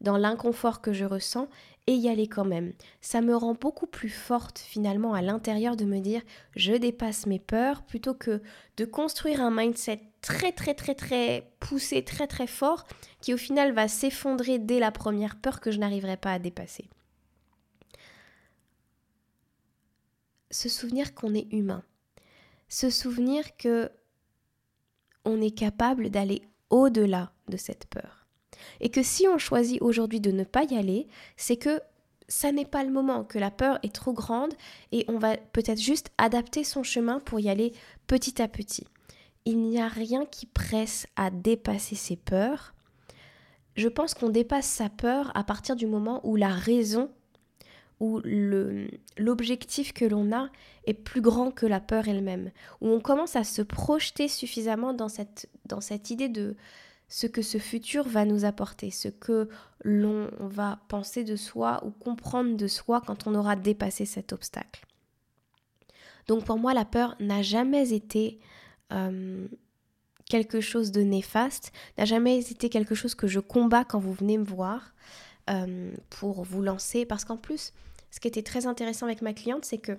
dans 0.00 0.16
l'inconfort 0.16 0.80
que 0.80 0.92
je 0.92 1.04
ressens, 1.04 1.48
et 1.86 1.94
y 1.94 2.08
aller 2.08 2.28
quand 2.28 2.44
même. 2.44 2.72
Ça 3.00 3.20
me 3.20 3.34
rend 3.34 3.54
beaucoup 3.54 3.86
plus 3.86 4.10
forte 4.10 4.58
finalement 4.58 5.12
à 5.14 5.22
l'intérieur 5.22 5.76
de 5.76 5.84
me 5.84 5.98
dire 5.98 6.22
je 6.54 6.74
dépasse 6.74 7.26
mes 7.26 7.40
peurs 7.40 7.82
plutôt 7.82 8.14
que 8.14 8.40
de 8.76 8.84
construire 8.84 9.40
un 9.40 9.50
mindset 9.50 10.00
très 10.20 10.52
très 10.52 10.74
très 10.74 10.94
très 10.94 11.50
poussé, 11.58 12.04
très 12.04 12.26
très 12.26 12.46
fort, 12.46 12.84
qui 13.20 13.34
au 13.34 13.36
final 13.36 13.72
va 13.72 13.88
s'effondrer 13.88 14.58
dès 14.58 14.78
la 14.78 14.92
première 14.92 15.36
peur 15.36 15.60
que 15.60 15.70
je 15.70 15.78
n'arriverai 15.78 16.16
pas 16.16 16.32
à 16.32 16.38
dépasser. 16.38 16.88
Se 20.50 20.68
souvenir 20.68 21.14
qu'on 21.14 21.34
est 21.34 21.52
humain, 21.52 21.82
se 22.68 22.90
souvenir 22.90 23.56
que 23.56 23.90
on 25.24 25.40
est 25.40 25.56
capable 25.56 26.10
d'aller 26.10 26.42
au-delà 26.70 27.32
de 27.48 27.56
cette 27.56 27.86
peur. 27.86 28.26
Et 28.80 28.90
que 28.90 29.02
si 29.02 29.28
on 29.28 29.38
choisit 29.38 29.80
aujourd'hui 29.82 30.20
de 30.20 30.30
ne 30.30 30.44
pas 30.44 30.64
y 30.64 30.76
aller, 30.76 31.08
c'est 31.36 31.56
que 31.56 31.80
ça 32.28 32.52
n'est 32.52 32.64
pas 32.64 32.84
le 32.84 32.90
moment, 32.90 33.24
que 33.24 33.38
la 33.38 33.50
peur 33.50 33.78
est 33.82 33.94
trop 33.94 34.12
grande 34.12 34.54
et 34.92 35.04
on 35.08 35.18
va 35.18 35.36
peut-être 35.36 35.80
juste 35.80 36.10
adapter 36.16 36.64
son 36.64 36.82
chemin 36.82 37.18
pour 37.18 37.40
y 37.40 37.50
aller 37.50 37.72
petit 38.06 38.40
à 38.40 38.48
petit. 38.48 38.86
Il 39.44 39.58
n'y 39.58 39.80
a 39.80 39.88
rien 39.88 40.26
qui 40.26 40.46
presse 40.46 41.06
à 41.16 41.30
dépasser 41.30 41.96
ses 41.96 42.16
peurs. 42.16 42.74
Je 43.74 43.88
pense 43.88 44.14
qu'on 44.14 44.28
dépasse 44.28 44.66
sa 44.66 44.88
peur 44.88 45.32
à 45.34 45.42
partir 45.42 45.74
du 45.74 45.86
moment 45.86 46.20
où 46.22 46.36
la 46.36 46.50
raison 46.50 47.10
où 48.00 48.20
l'objectif 49.18 49.92
que 49.92 50.06
l'on 50.06 50.32
a 50.32 50.48
est 50.86 50.94
plus 50.94 51.20
grand 51.20 51.50
que 51.50 51.66
la 51.66 51.80
peur 51.80 52.08
elle-même, 52.08 52.50
où 52.80 52.88
on 52.88 53.00
commence 53.00 53.36
à 53.36 53.44
se 53.44 53.62
projeter 53.62 54.26
suffisamment 54.26 54.94
dans 54.94 55.08
cette, 55.08 55.48
dans 55.66 55.82
cette 55.82 56.10
idée 56.10 56.30
de 56.30 56.56
ce 57.08 57.26
que 57.26 57.42
ce 57.42 57.58
futur 57.58 58.08
va 58.08 58.24
nous 58.24 58.44
apporter, 58.44 58.90
ce 58.90 59.08
que 59.08 59.48
l'on 59.84 60.30
va 60.38 60.78
penser 60.88 61.24
de 61.24 61.36
soi 61.36 61.82
ou 61.84 61.90
comprendre 61.90 62.56
de 62.56 62.68
soi 62.68 63.02
quand 63.04 63.26
on 63.26 63.34
aura 63.34 63.56
dépassé 63.56 64.06
cet 64.06 64.32
obstacle. 64.32 64.86
Donc 66.26 66.44
pour 66.44 66.58
moi, 66.58 66.72
la 66.72 66.84
peur 66.84 67.16
n'a 67.18 67.42
jamais 67.42 67.92
été 67.92 68.38
euh, 68.92 69.46
quelque 70.26 70.60
chose 70.60 70.92
de 70.92 71.02
néfaste, 71.02 71.72
n'a 71.98 72.04
jamais 72.04 72.38
été 72.38 72.68
quelque 72.70 72.94
chose 72.94 73.16
que 73.16 73.26
je 73.26 73.40
combats 73.40 73.84
quand 73.84 73.98
vous 73.98 74.12
venez 74.12 74.38
me 74.38 74.44
voir 74.44 74.94
euh, 75.50 75.90
pour 76.08 76.44
vous 76.44 76.62
lancer, 76.62 77.04
parce 77.04 77.24
qu'en 77.24 77.36
plus, 77.36 77.72
ce 78.10 78.20
qui 78.20 78.28
était 78.28 78.42
très 78.42 78.66
intéressant 78.66 79.06
avec 79.06 79.22
ma 79.22 79.32
cliente, 79.32 79.64
c'est 79.64 79.78
que 79.78 79.98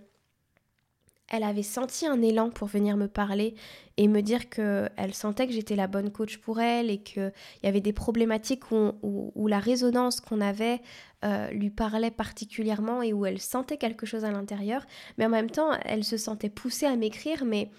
elle 1.32 1.44
avait 1.44 1.64
senti 1.64 2.06
un 2.06 2.22
élan 2.22 2.50
pour 2.50 2.68
venir 2.68 2.98
me 2.98 3.08
parler 3.08 3.56
et 3.96 4.10
me 4.10 4.22
dire 4.22 4.50
qu'elle 4.50 5.14
sentait 5.14 5.48
que 5.48 5.54
j'étais 5.54 5.78
la 5.78 5.88
bonne 5.88 6.12
coach 6.12 6.38
pour 6.38 6.60
elle 6.60 6.90
et 6.90 7.02
qu'il 7.02 7.32
y 7.64 7.68
avait 7.68 7.80
des 7.80 7.94
problématiques 7.94 8.70
où, 8.72 9.48
la 9.48 9.60
résonance 9.60 10.20
qu'on 10.20 10.42
avait 10.42 10.82
euh, 11.24 11.50
lui 11.52 11.70
parlait 11.70 12.12
particulièrement 12.12 13.02
et 13.02 13.14
où 13.14 13.26
elle 13.26 13.40
sentait 13.40 13.78
quelque 13.78 14.06
chose 14.06 14.26
à 14.26 14.32
l'intérieur. 14.32 14.86
Mais 15.18 15.26
en 15.26 15.30
même 15.30 15.50
temps, 15.50 15.72
elle 15.86 16.04
se 16.04 16.18
sentait 16.18 16.50
poussée 16.50 16.86
à 16.86 16.98
m'écrire, 16.98 17.46
mais, 17.46 17.72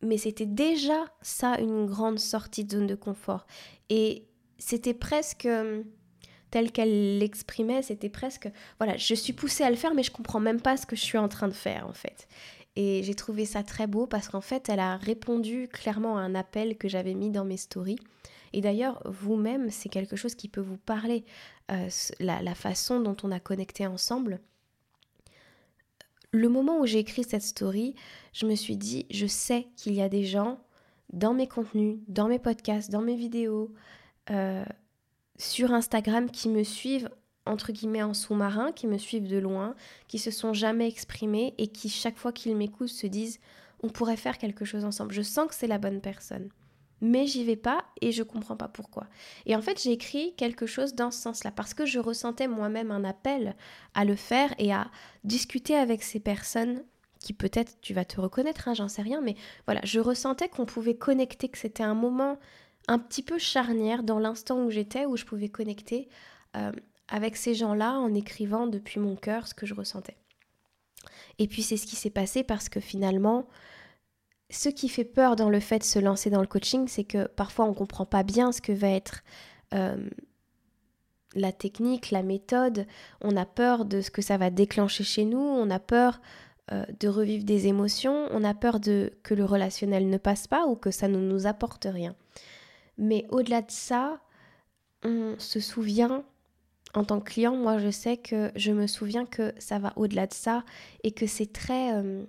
mais 0.00 0.16
c'était 0.16 0.46
déjà 0.46 1.06
ça 1.22 1.58
une 1.58 1.86
grande 1.86 2.20
sortie 2.20 2.64
de 2.64 2.70
zone 2.70 2.86
de 2.86 2.94
confort. 2.94 3.46
Et 3.88 4.28
c'était 4.58 4.94
presque 4.94 5.48
telle 6.50 6.72
qu'elle 6.72 7.18
l'exprimait, 7.18 7.82
c'était 7.82 8.08
presque, 8.08 8.50
voilà, 8.78 8.96
je 8.96 9.14
suis 9.14 9.32
poussée 9.32 9.64
à 9.64 9.70
le 9.70 9.76
faire, 9.76 9.94
mais 9.94 10.02
je 10.02 10.10
comprends 10.10 10.40
même 10.40 10.60
pas 10.60 10.76
ce 10.76 10.86
que 10.86 10.96
je 10.96 11.02
suis 11.02 11.18
en 11.18 11.28
train 11.28 11.48
de 11.48 11.54
faire, 11.54 11.86
en 11.86 11.92
fait. 11.92 12.28
Et 12.76 13.02
j'ai 13.02 13.14
trouvé 13.14 13.44
ça 13.44 13.62
très 13.62 13.88
beau 13.88 14.06
parce 14.06 14.28
qu'en 14.28 14.40
fait, 14.40 14.68
elle 14.68 14.78
a 14.78 14.96
répondu 14.96 15.66
clairement 15.66 16.16
à 16.16 16.20
un 16.20 16.34
appel 16.34 16.78
que 16.78 16.88
j'avais 16.88 17.14
mis 17.14 17.30
dans 17.30 17.44
mes 17.44 17.56
stories. 17.56 17.98
Et 18.52 18.60
d'ailleurs, 18.60 19.02
vous-même, 19.04 19.70
c'est 19.70 19.88
quelque 19.88 20.16
chose 20.16 20.34
qui 20.34 20.48
peut 20.48 20.60
vous 20.60 20.76
parler, 20.76 21.24
euh, 21.70 21.88
la, 22.20 22.54
façon 22.54 23.00
dont 23.00 23.16
on 23.22 23.32
a 23.32 23.40
connecté 23.40 23.86
ensemble. 23.86 24.40
Le 26.30 26.48
moment 26.48 26.78
où 26.78 26.86
j'ai 26.86 26.98
écrit 26.98 27.24
cette 27.24 27.42
story, 27.42 27.94
je 28.32 28.46
me 28.46 28.54
suis 28.54 28.76
dit, 28.76 29.06
je 29.10 29.26
sais 29.26 29.66
qu'il 29.76 29.94
y 29.94 30.00
a 30.00 30.08
des 30.08 30.24
gens 30.24 30.60
dans 31.12 31.34
mes 31.34 31.48
contenus, 31.48 31.98
dans 32.06 32.28
mes 32.28 32.38
podcasts, 32.38 32.90
dans 32.90 33.02
mes 33.02 33.16
vidéos, 33.16 33.72
euh, 34.30 34.64
sur 35.38 35.72
Instagram 35.72 36.30
qui 36.30 36.48
me 36.48 36.62
suivent 36.62 37.10
entre 37.46 37.72
guillemets 37.72 38.02
en 38.02 38.14
sous-marin, 38.14 38.72
qui 38.72 38.86
me 38.86 38.98
suivent 38.98 39.28
de 39.28 39.38
loin, 39.38 39.74
qui 40.06 40.18
se 40.18 40.30
sont 40.30 40.52
jamais 40.52 40.86
exprimés 40.86 41.54
et 41.58 41.68
qui 41.68 41.88
chaque 41.88 42.18
fois 42.18 42.32
qu'ils 42.32 42.56
m'écoutent 42.56 42.88
se 42.88 43.06
disent 43.06 43.40
on 43.82 43.88
pourrait 43.88 44.16
faire 44.16 44.38
quelque 44.38 44.64
chose 44.64 44.84
ensemble. 44.84 45.14
Je 45.14 45.22
sens 45.22 45.48
que 45.48 45.54
c'est 45.54 45.66
la 45.66 45.78
bonne 45.78 46.00
personne. 46.00 46.50
Mais 47.00 47.26
j'y 47.26 47.44
vais 47.44 47.56
pas 47.56 47.84
et 48.00 48.10
je 48.10 48.24
comprends 48.24 48.56
pas 48.56 48.66
pourquoi. 48.66 49.06
Et 49.46 49.54
en 49.54 49.62
fait, 49.62 49.80
j'ai 49.80 49.92
écrit 49.92 50.34
quelque 50.34 50.66
chose 50.66 50.94
dans 50.94 51.12
ce 51.12 51.20
sens-là 51.20 51.52
parce 51.52 51.72
que 51.72 51.86
je 51.86 52.00
ressentais 52.00 52.48
moi-même 52.48 52.90
un 52.90 53.04
appel 53.04 53.54
à 53.94 54.04
le 54.04 54.16
faire 54.16 54.52
et 54.58 54.72
à 54.72 54.90
discuter 55.22 55.76
avec 55.76 56.02
ces 56.02 56.18
personnes 56.18 56.82
qui 57.20 57.32
peut-être 57.32 57.80
tu 57.80 57.94
vas 57.94 58.04
te 58.04 58.20
reconnaître, 58.20 58.68
hein, 58.68 58.74
j'en 58.74 58.88
sais 58.88 59.02
rien, 59.02 59.20
mais 59.20 59.36
voilà, 59.66 59.80
je 59.84 60.00
ressentais 60.00 60.48
qu'on 60.48 60.66
pouvait 60.66 60.96
connecter, 60.96 61.48
que 61.48 61.58
c'était 61.58 61.82
un 61.82 61.94
moment 61.94 62.38
un 62.88 62.98
petit 62.98 63.22
peu 63.22 63.38
charnière 63.38 64.02
dans 64.02 64.18
l'instant 64.18 64.64
où 64.64 64.70
j'étais, 64.70 65.06
où 65.06 65.16
je 65.16 65.24
pouvais 65.24 65.50
connecter 65.50 66.08
euh, 66.56 66.72
avec 67.08 67.36
ces 67.36 67.54
gens-là 67.54 67.92
en 67.92 68.14
écrivant 68.14 68.66
depuis 68.66 68.98
mon 68.98 69.14
cœur 69.14 69.46
ce 69.46 69.54
que 69.54 69.66
je 69.66 69.74
ressentais. 69.74 70.16
Et 71.38 71.46
puis 71.46 71.62
c'est 71.62 71.76
ce 71.76 71.86
qui 71.86 71.96
s'est 71.96 72.10
passé 72.10 72.42
parce 72.42 72.68
que 72.68 72.80
finalement, 72.80 73.46
ce 74.50 74.70
qui 74.70 74.88
fait 74.88 75.04
peur 75.04 75.36
dans 75.36 75.50
le 75.50 75.60
fait 75.60 75.78
de 75.78 75.84
se 75.84 75.98
lancer 75.98 76.30
dans 76.30 76.40
le 76.40 76.46
coaching, 76.46 76.88
c'est 76.88 77.04
que 77.04 77.26
parfois 77.26 77.66
on 77.66 77.70
ne 77.70 77.74
comprend 77.74 78.06
pas 78.06 78.22
bien 78.22 78.50
ce 78.50 78.60
que 78.60 78.72
va 78.72 78.88
être 78.88 79.22
la 81.34 81.52
technique, 81.52 82.10
la 82.10 82.22
méthode, 82.22 82.86
on 83.20 83.36
a 83.36 83.44
peur 83.44 83.84
de 83.84 84.00
ce 84.00 84.10
que 84.10 84.22
ça 84.22 84.38
va 84.38 84.48
déclencher 84.50 85.04
chez 85.04 85.26
nous, 85.26 85.38
on 85.38 85.68
a 85.70 85.78
peur 85.78 86.20
de 86.72 87.08
revivre 87.08 87.44
des 87.44 87.66
émotions, 87.66 88.26
on 88.30 88.44
a 88.44 88.54
peur 88.54 88.80
de 88.80 89.12
que 89.22 89.34
le 89.34 89.44
relationnel 89.44 90.08
ne 90.08 90.16
passe 90.16 90.46
pas 90.46 90.66
ou 90.66 90.74
que 90.74 90.90
ça 90.90 91.08
ne 91.08 91.18
nous 91.18 91.46
apporte 91.46 91.86
rien. 91.90 92.14
Mais 92.98 93.26
au-delà 93.30 93.62
de 93.62 93.70
ça, 93.70 94.20
on 95.02 95.36
se 95.38 95.60
souvient 95.60 96.24
en 96.94 97.04
tant 97.04 97.20
que 97.20 97.30
client, 97.30 97.54
moi 97.56 97.78
je 97.78 97.90
sais 97.90 98.16
que 98.16 98.50
je 98.56 98.72
me 98.72 98.86
souviens 98.86 99.26
que 99.26 99.52
ça 99.58 99.78
va 99.78 99.92
au-delà 99.96 100.26
de 100.26 100.34
ça 100.34 100.64
et 101.04 101.12
que 101.12 101.26
c'est 101.26 101.52
très... 101.52 101.94
Euh, 101.94 102.24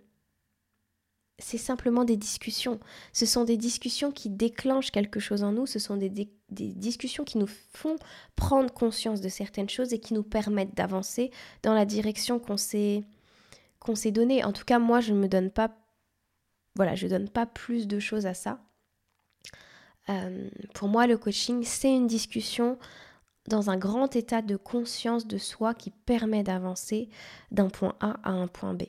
c'est 1.41 1.57
simplement 1.57 2.03
des 2.03 2.17
discussions. 2.17 2.81
Ce 3.13 3.25
sont 3.25 3.45
des 3.45 3.55
discussions 3.55 4.11
qui 4.11 4.29
déclenchent 4.29 4.91
quelque 4.91 5.21
chose 5.21 5.43
en 5.43 5.53
nous, 5.53 5.65
ce 5.65 5.79
sont 5.79 5.95
des, 5.95 6.29
discussions 6.49 7.23
qui 7.23 7.37
nous 7.37 7.47
font 7.47 7.95
prendre 8.35 8.73
conscience 8.73 9.21
de 9.21 9.29
certaines 9.29 9.69
choses 9.69 9.93
et 9.93 9.99
qui 9.99 10.13
nous 10.13 10.23
permettent 10.23 10.75
d'avancer 10.75 11.31
dans 11.63 11.73
la 11.73 11.85
direction 11.85 12.39
qu'on 12.39 12.57
s'est 12.57 13.03
qu'on 13.79 13.95
s'est 13.95 14.11
donnée. 14.11 14.43
En 14.43 14.51
tout 14.51 14.65
cas, 14.65 14.77
moi, 14.77 14.99
je 14.99 15.13
ne 15.13 15.19
me 15.19 15.29
donne 15.29 15.49
pas... 15.49 15.71
Voilà, 16.75 16.95
je 16.95 17.07
donne 17.07 17.29
pas 17.29 17.45
plus 17.45 17.87
de 17.87 17.99
choses 17.99 18.25
à 18.25 18.33
ça. 18.33 18.59
Euh, 20.09 20.49
pour 20.73 20.87
moi, 20.87 21.07
le 21.07 21.17
coaching, 21.17 21.63
c'est 21.63 21.93
une 21.93 22.07
discussion 22.07 22.77
dans 23.47 23.69
un 23.69 23.77
grand 23.77 24.15
état 24.15 24.41
de 24.41 24.55
conscience 24.55 25.27
de 25.27 25.37
soi 25.37 25.73
qui 25.73 25.91
permet 25.91 26.43
d'avancer 26.43 27.09
d'un 27.51 27.69
point 27.69 27.95
A 27.99 28.17
à 28.23 28.31
un 28.31 28.47
point 28.47 28.73
B. 28.73 28.83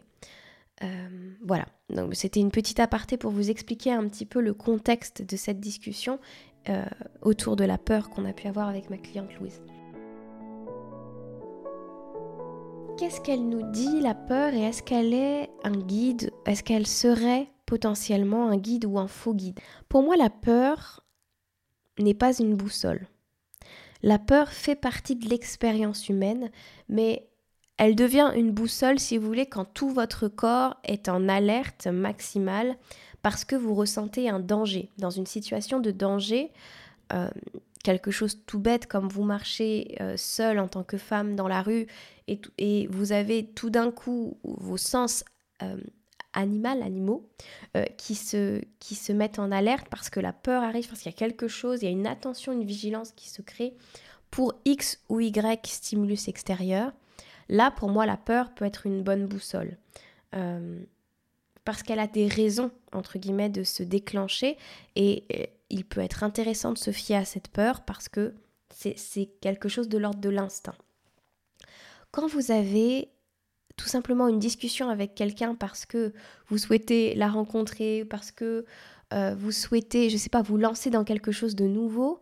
Euh, 0.82 1.34
voilà, 1.44 1.66
donc 1.90 2.14
c'était 2.14 2.40
une 2.40 2.50
petite 2.50 2.80
aparté 2.80 3.16
pour 3.16 3.30
vous 3.32 3.50
expliquer 3.50 3.92
un 3.92 4.08
petit 4.08 4.24
peu 4.24 4.40
le 4.40 4.54
contexte 4.54 5.22
de 5.22 5.36
cette 5.36 5.60
discussion 5.60 6.18
euh, 6.68 6.84
autour 7.20 7.56
de 7.56 7.64
la 7.64 7.76
peur 7.76 8.08
qu'on 8.08 8.24
a 8.24 8.32
pu 8.32 8.46
avoir 8.46 8.68
avec 8.68 8.88
ma 8.88 8.96
cliente 8.96 9.34
Louise. 9.38 9.60
Qu'est-ce 12.98 13.20
qu'elle 13.20 13.48
nous 13.48 13.70
dit 13.72 14.00
la 14.00 14.14
peur 14.14 14.52
et 14.52 14.60
est-ce 14.60 14.82
qu'elle 14.82 15.14
est 15.14 15.50
un 15.64 15.76
guide? 15.76 16.32
Est-ce 16.46 16.62
qu'elle 16.62 16.86
serait 16.86 17.48
potentiellement 17.64 18.48
un 18.48 18.56
guide 18.56 18.84
ou 18.84 18.98
un 18.98 19.08
faux 19.08 19.34
guide? 19.34 19.58
Pour 19.88 20.02
moi, 20.02 20.16
la 20.16 20.28
peur 20.28 21.02
n'est 21.98 22.14
pas 22.14 22.38
une 22.38 22.54
boussole. 22.54 23.06
La 24.02 24.18
peur 24.18 24.48
fait 24.50 24.76
partie 24.76 25.16
de 25.16 25.28
l'expérience 25.28 26.08
humaine, 26.08 26.50
mais 26.88 27.28
elle 27.76 27.94
devient 27.94 28.32
une 28.34 28.50
boussole, 28.50 28.98
si 28.98 29.18
vous 29.18 29.26
voulez, 29.26 29.46
quand 29.46 29.64
tout 29.64 29.90
votre 29.90 30.28
corps 30.28 30.76
est 30.84 31.08
en 31.08 31.28
alerte 31.28 31.86
maximale 31.86 32.76
parce 33.22 33.44
que 33.44 33.56
vous 33.56 33.74
ressentez 33.74 34.28
un 34.28 34.40
danger. 34.40 34.90
Dans 34.98 35.10
une 35.10 35.26
situation 35.26 35.80
de 35.80 35.90
danger, 35.90 36.52
euh, 37.12 37.30
quelque 37.84 38.10
chose 38.10 38.42
tout 38.46 38.58
bête 38.58 38.86
comme 38.86 39.08
vous 39.08 39.24
marchez 39.24 39.96
euh, 40.00 40.16
seul 40.16 40.58
en 40.58 40.68
tant 40.68 40.84
que 40.84 40.98
femme 40.98 41.36
dans 41.36 41.48
la 41.48 41.62
rue 41.62 41.86
et, 42.28 42.86
vous 42.88 43.12
avez 43.12 43.46
tout 43.46 43.70
d'un 43.70 43.90
coup 43.90 44.38
vos 44.44 44.76
sens 44.76 45.24
euh, 45.62 45.76
animal, 46.32 46.82
animaux, 46.82 47.28
euh, 47.76 47.84
qui, 47.96 48.14
se, 48.14 48.60
qui 48.78 48.94
se 48.94 49.12
mettent 49.12 49.38
en 49.38 49.50
alerte 49.52 49.88
parce 49.90 50.10
que 50.10 50.20
la 50.20 50.32
peur 50.32 50.62
arrive, 50.62 50.88
parce 50.88 51.00
qu'il 51.00 51.10
y 51.10 51.14
a 51.14 51.18
quelque 51.18 51.48
chose, 51.48 51.82
il 51.82 51.84
y 51.86 51.88
a 51.88 51.90
une 51.90 52.06
attention, 52.06 52.52
une 52.52 52.64
vigilance 52.64 53.12
qui 53.12 53.28
se 53.28 53.42
crée 53.42 53.74
pour 54.30 54.54
X 54.64 55.00
ou 55.08 55.20
Y 55.20 55.66
stimulus 55.66 56.28
extérieur. 56.28 56.92
Là, 57.48 57.70
pour 57.70 57.88
moi, 57.88 58.06
la 58.06 58.16
peur 58.16 58.54
peut 58.54 58.64
être 58.64 58.86
une 58.86 59.02
bonne 59.02 59.26
boussole. 59.26 59.76
Euh, 60.34 60.80
parce 61.64 61.82
qu'elle 61.82 61.98
a 61.98 62.06
des 62.06 62.28
raisons, 62.28 62.70
entre 62.92 63.18
guillemets, 63.18 63.50
de 63.50 63.64
se 63.64 63.82
déclencher. 63.82 64.56
Et 64.96 65.52
il 65.68 65.84
peut 65.84 66.00
être 66.00 66.22
intéressant 66.22 66.72
de 66.72 66.78
se 66.78 66.90
fier 66.90 67.16
à 67.16 67.24
cette 67.24 67.48
peur 67.48 67.82
parce 67.82 68.08
que 68.08 68.34
c'est 68.70 69.26
quelque 69.40 69.68
chose 69.68 69.88
de 69.88 69.98
l'ordre 69.98 70.20
de 70.20 70.28
l'instinct. 70.28 70.76
Quand 72.12 72.26
vous 72.26 72.50
avez 72.50 73.08
tout 73.80 73.88
simplement 73.88 74.28
une 74.28 74.38
discussion 74.38 74.90
avec 74.90 75.14
quelqu'un 75.14 75.54
parce 75.54 75.86
que 75.86 76.12
vous 76.48 76.58
souhaitez 76.58 77.14
la 77.14 77.28
rencontrer, 77.28 78.04
parce 78.04 78.30
que 78.30 78.66
euh, 79.14 79.34
vous 79.34 79.52
souhaitez, 79.52 80.10
je 80.10 80.16
ne 80.16 80.20
sais 80.20 80.28
pas, 80.28 80.42
vous 80.42 80.58
lancer 80.58 80.90
dans 80.90 81.02
quelque 81.02 81.32
chose 81.32 81.56
de 81.56 81.64
nouveau, 81.64 82.20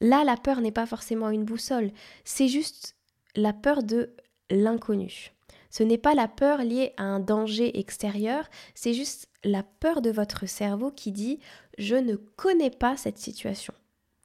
là, 0.00 0.24
la 0.24 0.38
peur 0.38 0.62
n'est 0.62 0.72
pas 0.72 0.86
forcément 0.86 1.28
une 1.28 1.44
boussole. 1.44 1.90
C'est 2.24 2.48
juste 2.48 2.96
la 3.36 3.52
peur 3.52 3.82
de 3.82 4.14
l'inconnu. 4.50 5.32
Ce 5.68 5.82
n'est 5.82 5.98
pas 5.98 6.14
la 6.14 6.28
peur 6.28 6.58
liée 6.62 6.94
à 6.96 7.02
un 7.02 7.20
danger 7.20 7.78
extérieur, 7.78 8.48
c'est 8.74 8.94
juste 8.94 9.28
la 9.44 9.62
peur 9.62 10.00
de 10.00 10.10
votre 10.10 10.46
cerveau 10.46 10.90
qui 10.90 11.12
dit 11.12 11.40
je 11.76 11.96
ne 11.96 12.16
connais 12.16 12.70
pas 12.70 12.96
cette 12.96 13.18
situation. 13.18 13.74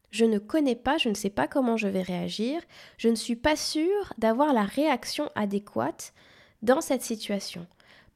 Je 0.10 0.24
ne 0.24 0.40
connais 0.40 0.76
pas, 0.76 0.98
je 0.98 1.10
ne 1.10 1.16
sais 1.16 1.30
pas 1.30 1.50
comment 1.50 1.76
je 1.76 1.88
vais 1.90 2.02
réagir, 2.02 2.62
je 2.98 3.10
ne 3.10 3.16
suis 3.16 3.36
pas 3.36 3.58
sûre 3.58 4.14
d'avoir 4.18 4.54
la 4.54 4.64
réaction 4.64 5.30
adéquate 5.36 6.14
dans 6.62 6.82
cette 6.82 7.02
situation. 7.02 7.66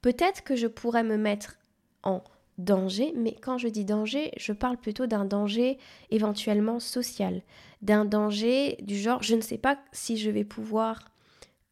Peut-être 0.01 0.43
que 0.43 0.55
je 0.55 0.67
pourrais 0.67 1.03
me 1.03 1.17
mettre 1.17 1.57
en 2.03 2.23
danger, 2.57 3.13
mais 3.15 3.35
quand 3.41 3.57
je 3.57 3.67
dis 3.67 3.85
danger, 3.85 4.31
je 4.37 4.53
parle 4.53 4.77
plutôt 4.77 5.07
d'un 5.07 5.25
danger 5.25 5.77
éventuellement 6.11 6.79
social, 6.79 7.41
d'un 7.81 8.05
danger 8.05 8.77
du 8.81 8.97
genre 8.97 9.23
je 9.23 9.35
ne 9.35 9.41
sais 9.41 9.57
pas 9.57 9.79
si 9.91 10.17
je 10.17 10.29
vais 10.29 10.43
pouvoir 10.43 11.09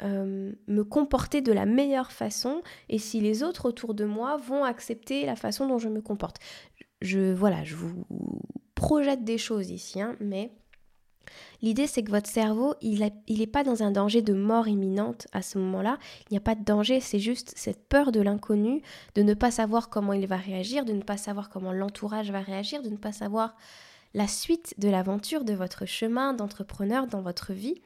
euh, 0.04 0.52
me 0.68 0.84
comporter 0.84 1.42
de 1.42 1.52
la 1.52 1.66
meilleure 1.66 2.12
façon 2.12 2.64
et 2.90 2.98
si 2.98 3.20
les 3.22 3.44
autres 3.44 3.68
autour 3.68 3.94
de 3.94 4.06
moi 4.06 4.38
vont 4.38 4.64
accepter 4.64 5.26
la 5.26 5.36
façon 5.36 5.68
dont 5.68 5.78
je 5.78 5.90
me 5.90 6.02
comporte. 6.02 6.38
Je 7.02 7.34
voilà, 7.34 7.64
je 7.64 7.76
vous 7.76 8.06
projette 8.74 9.24
des 9.24 9.38
choses 9.38 9.70
ici, 9.70 10.02
hein, 10.02 10.16
mais 10.20 10.52
L'idée, 11.62 11.88
c'est 11.88 12.04
que 12.04 12.12
votre 12.12 12.30
cerveau, 12.30 12.76
il 12.82 13.00
n'est 13.30 13.48
pas 13.48 13.64
dans 13.64 13.84
un 13.84 13.92
danger 13.92 14.22
de 14.22 14.34
mort 14.34 14.68
imminente 14.68 15.28
à 15.32 15.42
ce 15.42 15.58
moment-là. 15.60 15.98
Il 16.30 16.34
n'y 16.34 16.38
a 16.38 16.42
pas 16.42 16.56
de 16.56 16.64
danger, 16.64 17.00
c'est 17.00 17.20
juste 17.20 17.54
cette 17.56 17.88
peur 17.88 18.12
de 18.12 18.20
l'inconnu, 18.20 18.82
de 19.16 19.22
ne 19.22 19.34
pas 19.34 19.52
savoir 19.52 19.90
comment 19.90 20.14
il 20.14 20.26
va 20.28 20.38
réagir, 20.38 20.86
de 20.86 20.94
ne 20.94 21.04
pas 21.04 21.18
savoir 21.18 21.50
comment 21.50 21.72
l'entourage 21.72 22.32
va 22.32 22.42
réagir, 22.42 22.82
de 22.82 22.90
ne 22.90 22.98
pas 22.98 23.12
savoir 23.12 23.56
la 24.14 24.28
suite 24.28 24.74
de 24.78 24.90
l'aventure 24.90 25.44
de 25.44 25.54
votre 25.54 25.86
chemin 25.86 26.34
d'entrepreneur 26.34 27.08
dans 27.08 27.22
votre 27.22 27.54
vie. 27.54 27.82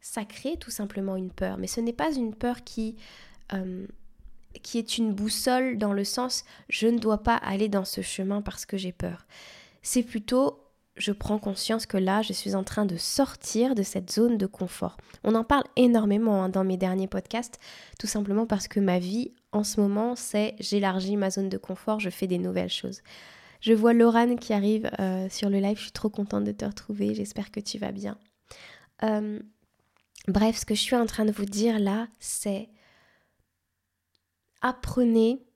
Ça 0.00 0.24
crée 0.24 0.56
tout 0.56 0.70
simplement 0.70 1.16
une 1.16 1.30
peur. 1.30 1.56
Mais 1.58 1.66
ce 1.66 1.80
n'est 1.80 1.92
pas 1.92 2.12
une 2.12 2.34
peur 2.34 2.64
qui, 2.64 2.96
euh, 3.52 3.86
qui 4.62 4.78
est 4.78 4.98
une 4.98 5.14
boussole 5.14 5.78
dans 5.78 5.92
le 5.92 6.04
sens 6.04 6.44
je 6.68 6.86
ne 6.88 6.98
dois 6.98 7.22
pas 7.22 7.36
aller 7.36 7.68
dans 7.68 7.84
ce 7.84 8.00
chemin 8.00 8.42
parce 8.42 8.66
que 8.66 8.76
j'ai 8.76 8.92
peur. 8.92 9.26
C'est 9.82 10.02
plutôt 10.02 10.67
je 10.98 11.12
prends 11.12 11.38
conscience 11.38 11.86
que 11.86 11.96
là, 11.96 12.22
je 12.22 12.32
suis 12.32 12.54
en 12.54 12.64
train 12.64 12.84
de 12.84 12.96
sortir 12.96 13.74
de 13.74 13.82
cette 13.82 14.12
zone 14.12 14.36
de 14.36 14.46
confort. 14.46 14.96
On 15.24 15.34
en 15.34 15.44
parle 15.44 15.64
énormément 15.76 16.42
hein, 16.42 16.48
dans 16.48 16.64
mes 16.64 16.76
derniers 16.76 17.08
podcasts, 17.08 17.58
tout 17.98 18.06
simplement 18.06 18.46
parce 18.46 18.68
que 18.68 18.80
ma 18.80 18.98
vie 18.98 19.32
en 19.52 19.64
ce 19.64 19.80
moment, 19.80 20.16
c'est 20.16 20.54
j'élargis 20.60 21.16
ma 21.16 21.30
zone 21.30 21.48
de 21.48 21.58
confort, 21.58 22.00
je 22.00 22.10
fais 22.10 22.26
des 22.26 22.38
nouvelles 22.38 22.70
choses. 22.70 23.00
Je 23.60 23.72
vois 23.72 23.92
Laurane 23.92 24.38
qui 24.38 24.52
arrive 24.52 24.90
euh, 25.00 25.28
sur 25.30 25.50
le 25.50 25.58
live, 25.58 25.76
je 25.76 25.84
suis 25.84 25.92
trop 25.92 26.10
contente 26.10 26.44
de 26.44 26.52
te 26.52 26.64
retrouver, 26.64 27.14
j'espère 27.14 27.50
que 27.50 27.60
tu 27.60 27.78
vas 27.78 27.92
bien. 27.92 28.18
Euh, 29.02 29.40
bref, 30.28 30.58
ce 30.58 30.64
que 30.64 30.74
je 30.74 30.80
suis 30.80 30.96
en 30.96 31.06
train 31.06 31.24
de 31.24 31.32
vous 31.32 31.44
dire 31.44 31.78
là, 31.78 32.08
c'est 32.20 32.68
apprenez 34.60 35.47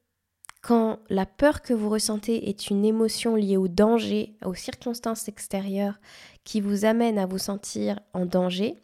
quand 0.63 1.01
la 1.11 1.27
peur 1.27 1.61
que 1.61 1.75
vous 1.75 1.91
ressentez 1.91 2.49
est 2.49 2.71
une 2.71 2.85
émotion 2.85 3.35
liée 3.35 3.57
au 3.57 3.67
danger, 3.69 4.37
aux 4.45 4.55
circonstances 4.55 5.29
extérieures 5.29 5.99
qui 6.45 6.61
vous 6.61 6.85
amènent 6.85 7.19
à 7.19 7.27
vous 7.27 7.39
sentir 7.39 7.99
en 8.15 8.25
danger, 8.27 8.77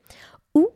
ou 0.54 0.68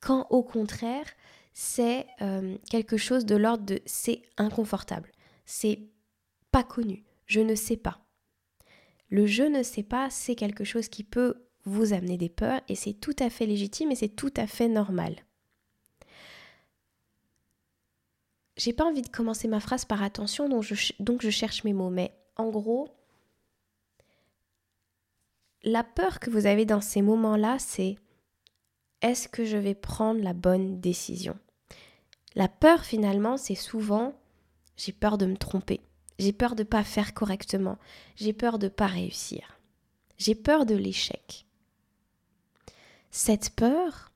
quand 0.00 0.26
au 0.30 0.42
contraire 0.44 1.06
c'est 1.52 2.06
euh, 2.22 2.56
quelque 2.70 2.96
chose 2.96 3.26
de 3.26 3.34
l'ordre 3.34 3.64
de 3.64 3.80
c'est 3.84 4.22
inconfortable, 4.36 5.10
c'est 5.44 5.80
pas 6.52 6.62
connu, 6.62 7.04
je 7.26 7.40
ne 7.40 7.56
sais 7.56 7.76
pas. 7.76 7.98
Le 9.10 9.26
je 9.26 9.42
ne 9.42 9.64
sais 9.64 9.82
pas, 9.82 10.08
c'est 10.08 10.36
quelque 10.36 10.64
chose 10.64 10.88
qui 10.88 11.02
peut 11.02 11.48
vous 11.64 11.92
amener 11.92 12.16
des 12.16 12.28
peurs 12.28 12.60
et 12.68 12.76
c'est 12.76 12.94
tout 12.94 13.16
à 13.18 13.28
fait 13.28 13.46
légitime 13.46 13.90
et 13.90 13.96
c'est 13.96 14.08
tout 14.08 14.32
à 14.36 14.46
fait 14.46 14.68
normal. 14.68 15.16
J'ai 18.58 18.72
pas 18.72 18.84
envie 18.84 19.02
de 19.02 19.08
commencer 19.08 19.48
ma 19.48 19.60
phrase 19.60 19.84
par 19.84 20.02
attention, 20.02 20.48
donc 20.48 20.62
je, 20.62 21.30
cherche 21.30 21.64
mes 21.64 21.72
mots. 21.72 21.90
Mais 21.90 22.12
en 22.36 22.50
gros, 22.50 22.88
la 25.62 25.84
peur 25.84 26.18
que 26.18 26.28
vous 26.28 26.46
avez 26.46 26.66
dans 26.66 26.80
ces 26.80 27.00
moments-là, 27.00 27.58
c'est 27.60 27.96
est-ce 29.00 29.28
que 29.28 29.44
je 29.44 29.56
vais 29.56 29.76
prendre 29.76 30.22
la 30.22 30.34
bonne 30.34 30.80
décision? 30.80 31.38
La 32.34 32.48
peur, 32.48 32.84
finalement, 32.84 33.36
c'est 33.36 33.54
souvent 33.54 34.12
j'ai 34.76 34.92
peur 34.92 35.18
de 35.18 35.26
me 35.26 35.36
tromper, 35.36 35.80
j'ai 36.18 36.32
peur 36.32 36.54
de 36.54 36.62
ne 36.62 36.68
pas 36.68 36.84
faire 36.84 37.14
correctement, 37.14 37.78
j'ai 38.16 38.32
peur 38.32 38.58
de 38.58 38.68
pas 38.68 38.86
réussir, 38.86 39.58
j'ai 40.18 40.34
peur 40.34 40.66
de 40.66 40.74
l'échec. 40.74 41.46
Cette 43.10 43.50
peur, 43.50 44.12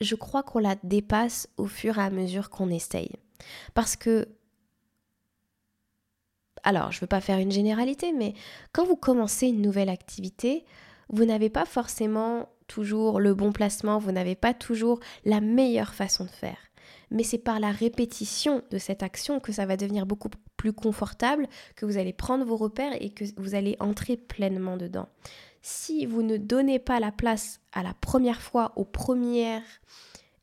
je 0.00 0.14
crois 0.14 0.42
qu'on 0.42 0.58
la 0.58 0.76
dépasse 0.82 1.48
au 1.56 1.66
fur 1.66 1.98
et 1.98 2.02
à 2.02 2.10
mesure 2.10 2.50
qu'on 2.50 2.70
essaye. 2.70 3.12
Parce 3.74 3.96
que 3.96 4.28
alors 6.62 6.92
je 6.92 6.98
ne 6.98 7.00
veux 7.02 7.06
pas 7.06 7.20
faire 7.20 7.38
une 7.38 7.52
généralité, 7.52 8.12
mais 8.12 8.34
quand 8.72 8.84
vous 8.84 8.96
commencez 8.96 9.48
une 9.48 9.60
nouvelle 9.60 9.90
activité, 9.90 10.64
vous 11.10 11.24
n'avez 11.24 11.50
pas 11.50 11.66
forcément 11.66 12.48
toujours 12.66 13.20
le 13.20 13.34
bon 13.34 13.52
placement, 13.52 13.98
vous 13.98 14.12
n'avez 14.12 14.34
pas 14.34 14.54
toujours 14.54 15.00
la 15.24 15.40
meilleure 15.40 15.94
façon 15.94 16.24
de 16.24 16.30
faire. 16.30 16.56
Mais 17.10 17.22
c'est 17.22 17.38
par 17.38 17.60
la 17.60 17.70
répétition 17.70 18.62
de 18.70 18.78
cette 18.78 19.02
action 19.02 19.40
que 19.40 19.52
ça 19.52 19.66
va 19.66 19.76
devenir 19.76 20.06
beaucoup 20.06 20.30
plus 20.56 20.72
confortable, 20.72 21.46
que 21.76 21.84
vous 21.84 21.98
allez 21.98 22.12
prendre 22.14 22.44
vos 22.44 22.56
repères 22.56 22.96
et 23.00 23.10
que 23.10 23.24
vous 23.36 23.54
allez 23.54 23.76
entrer 23.78 24.16
pleinement 24.16 24.76
dedans. 24.76 25.08
Si 25.66 26.04
vous 26.04 26.22
ne 26.22 26.36
donnez 26.36 26.78
pas 26.78 27.00
la 27.00 27.10
place 27.10 27.58
à 27.72 27.82
la 27.82 27.94
première 27.94 28.42
fois, 28.42 28.72
au 28.76 28.84
premier 28.84 29.62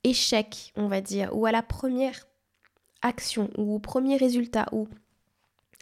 échec, 0.03 0.73
on 0.75 0.87
va 0.87 0.99
dire, 0.99 1.29
ou 1.37 1.45
à 1.45 1.51
la 1.51 1.61
première 1.61 2.25
action, 3.03 3.51
ou 3.55 3.75
au 3.75 3.77
premier 3.77 4.17
résultat, 4.17 4.65
ou 4.71 4.87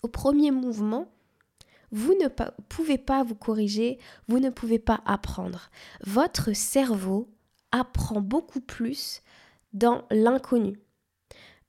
au 0.03 0.10
premier 0.10 0.51
mouvement, 0.51 1.08
vous 1.93 2.15
ne 2.22 2.27
pouvez 2.67 2.98
pas 2.98 3.24
vous 3.24 3.34
corriger, 3.34 3.98
vous 4.27 4.39
ne 4.39 4.50
pouvez 4.50 4.77
pas 4.77 5.00
apprendre. 5.05 5.69
Votre 6.05 6.51
cerveau 6.51 7.29
apprend 7.72 8.19
beaucoup 8.19 8.60
plus 8.60 9.22
dans 9.72 10.03
l'inconnu. 10.12 10.81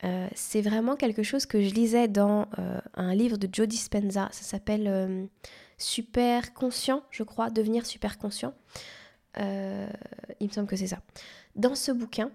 Euh, 0.02 0.26
c'est 0.34 0.60
vraiment 0.62 0.96
quelque 0.96 1.22
chose 1.22 1.46
que 1.46 1.60
je 1.62 1.72
lisais 1.72 2.08
dans 2.08 2.48
euh, 2.58 2.80
un 2.94 3.14
livre 3.14 3.36
de 3.36 3.48
Joe 3.52 3.68
Dispenza, 3.68 4.28
ça 4.32 4.42
s'appelle 4.42 4.88
euh, 4.88 5.24
Super 5.80 6.54
conscient, 6.54 7.02
je 7.10 7.22
crois, 7.22 7.50
devenir 7.50 7.86
super 7.86 8.18
conscient. 8.18 8.54
il 9.36 10.46
me 10.46 10.52
semble 10.52 10.68
que 10.68 10.76
c'est 10.76 10.86
ça. 10.86 11.00
Dans 11.56 11.74
ce 11.74 11.90
bouquin, 11.90 12.30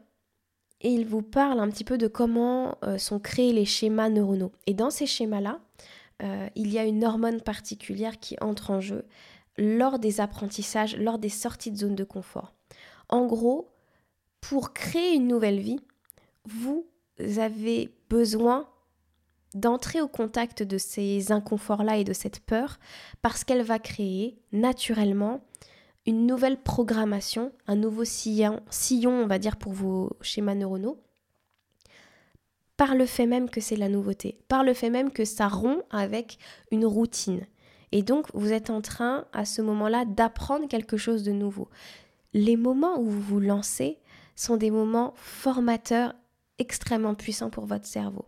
il 0.82 1.06
vous 1.06 1.22
parle 1.22 1.60
un 1.60 1.70
petit 1.70 1.84
peu 1.84 1.98
de 1.98 2.08
comment 2.08 2.78
sont 2.98 3.20
créés 3.20 3.54
les 3.54 3.66
schémas 3.66 4.10
neuronaux. 4.10 4.52
Et 4.66 4.74
dans 4.74 4.90
ces 4.90 5.06
schémas-là, 5.06 5.60
euh, 6.24 6.48
il 6.56 6.72
y 6.72 6.80
a 6.80 6.86
une 6.86 7.04
hormone 7.04 7.42
particulière 7.42 8.20
qui 8.20 8.38
entre 8.42 8.72
en 8.72 8.80
jeu 8.80 9.06
lors 9.58 10.00
des 10.00 10.22
apprentissages, 10.22 10.96
lors 10.98 11.20
des 11.20 11.30
sorties 11.30 11.72
de 11.72 11.78
zone 11.78 11.96
de 11.96 12.04
confort. 12.04 12.54
En 13.10 13.26
gros, 13.26 13.74
pour 14.42 14.74
créer 14.74 15.16
une 15.16 15.28
nouvelle 15.28 15.60
vie, 15.60 15.80
vous 16.46 16.86
avez 17.38 17.94
besoin 18.10 18.68
d'entrer 19.56 20.02
au 20.02 20.08
contact 20.08 20.62
de 20.62 20.78
ces 20.78 21.32
inconforts-là 21.32 21.98
et 21.98 22.04
de 22.04 22.14
cette 22.14 22.42
peur 22.42 22.78
parce 23.24 23.44
qu'elle 23.44 23.64
va 23.64 23.80
créer 23.80 24.38
naturellement 24.52 25.42
une 26.06 26.28
nouvelle 26.28 26.62
programmation, 26.62 27.52
un 27.66 27.76
nouveau 27.76 28.04
sillon, 28.04 28.62
sillon, 28.70 29.24
on 29.24 29.28
va 29.28 29.40
dire, 29.40 29.56
pour 29.56 29.74
vos 29.74 30.16
schémas 30.22 30.54
neuronaux 30.54 31.02
par 32.78 32.94
le 32.96 33.06
fait 33.06 33.26
même 33.26 33.50
que 33.50 33.62
c'est 33.62 33.78
la 33.78 33.90
nouveauté, 33.90 34.38
par 34.48 34.64
le 34.64 34.74
fait 34.74 34.90
même 34.90 35.12
que 35.12 35.26
ça 35.26 35.48
rompt 35.48 35.84
avec 35.92 36.38
une 36.72 36.86
routine. 36.86 37.46
Et 37.92 38.04
donc, 38.04 38.28
vous 38.34 38.52
êtes 38.52 38.70
en 38.70 38.82
train, 38.82 39.26
à 39.32 39.46
ce 39.46 39.62
moment-là, 39.62 40.06
d'apprendre 40.06 40.68
quelque 40.68 40.98
chose 40.98 41.24
de 41.24 41.32
nouveau. 41.32 41.70
Les 42.34 42.58
moments 42.58 43.00
où 43.00 43.06
vous 43.06 43.22
vous 43.22 43.40
lancez 43.40 44.00
sont 44.36 44.58
des 44.58 44.72
moments 44.72 45.14
formateurs 45.16 46.14
extrêmement 46.60 47.16
puissants 47.16 47.50
pour 47.50 47.66
votre 47.66 47.86
cerveau. 47.86 48.26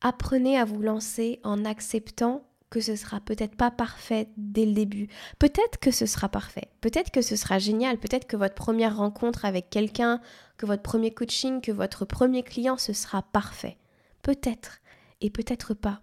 Apprenez 0.00 0.58
à 0.58 0.64
vous 0.64 0.80
lancer 0.80 1.40
en 1.44 1.64
acceptant 1.64 2.46
que 2.70 2.80
ce 2.80 2.94
sera 2.94 3.20
peut-être 3.20 3.56
pas 3.56 3.72
parfait 3.72 4.28
dès 4.36 4.64
le 4.64 4.72
début. 4.72 5.08
Peut-être 5.38 5.78
que 5.78 5.90
ce 5.90 6.06
sera 6.06 6.28
parfait. 6.28 6.68
Peut-être 6.80 7.10
que 7.10 7.20
ce 7.20 7.34
sera 7.34 7.58
génial. 7.58 7.98
Peut-être 7.98 8.26
que 8.26 8.36
votre 8.36 8.54
première 8.54 8.96
rencontre 8.96 9.44
avec 9.44 9.70
quelqu'un, 9.70 10.20
que 10.56 10.66
votre 10.66 10.82
premier 10.82 11.12
coaching, 11.12 11.60
que 11.60 11.72
votre 11.72 12.04
premier 12.04 12.44
client, 12.44 12.78
ce 12.78 12.92
sera 12.92 13.22
parfait. 13.22 13.76
Peut-être. 14.22 14.78
Et 15.20 15.30
peut-être 15.30 15.74
pas. 15.74 16.00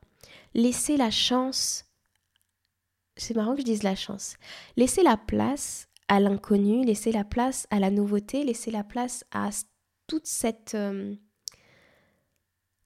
Laissez 0.53 0.97
la 0.97 1.09
chance. 1.09 1.85
C'est 3.15 3.35
marrant 3.35 3.53
que 3.55 3.61
je 3.61 3.65
dise 3.65 3.83
la 3.83 3.95
chance. 3.95 4.35
Laissez 4.75 5.03
la 5.03 5.17
place 5.17 5.87
à 6.09 6.19
l'inconnu, 6.19 6.83
laissez 6.83 7.11
la 7.11 7.23
place 7.23 7.65
à 7.69 7.79
la 7.79 7.89
nouveauté, 7.89 8.43
laissez 8.43 8.71
la 8.71 8.83
place 8.83 9.23
à 9.31 9.49
toute 10.07 10.27
cette. 10.27 10.75
Euh, 10.75 11.15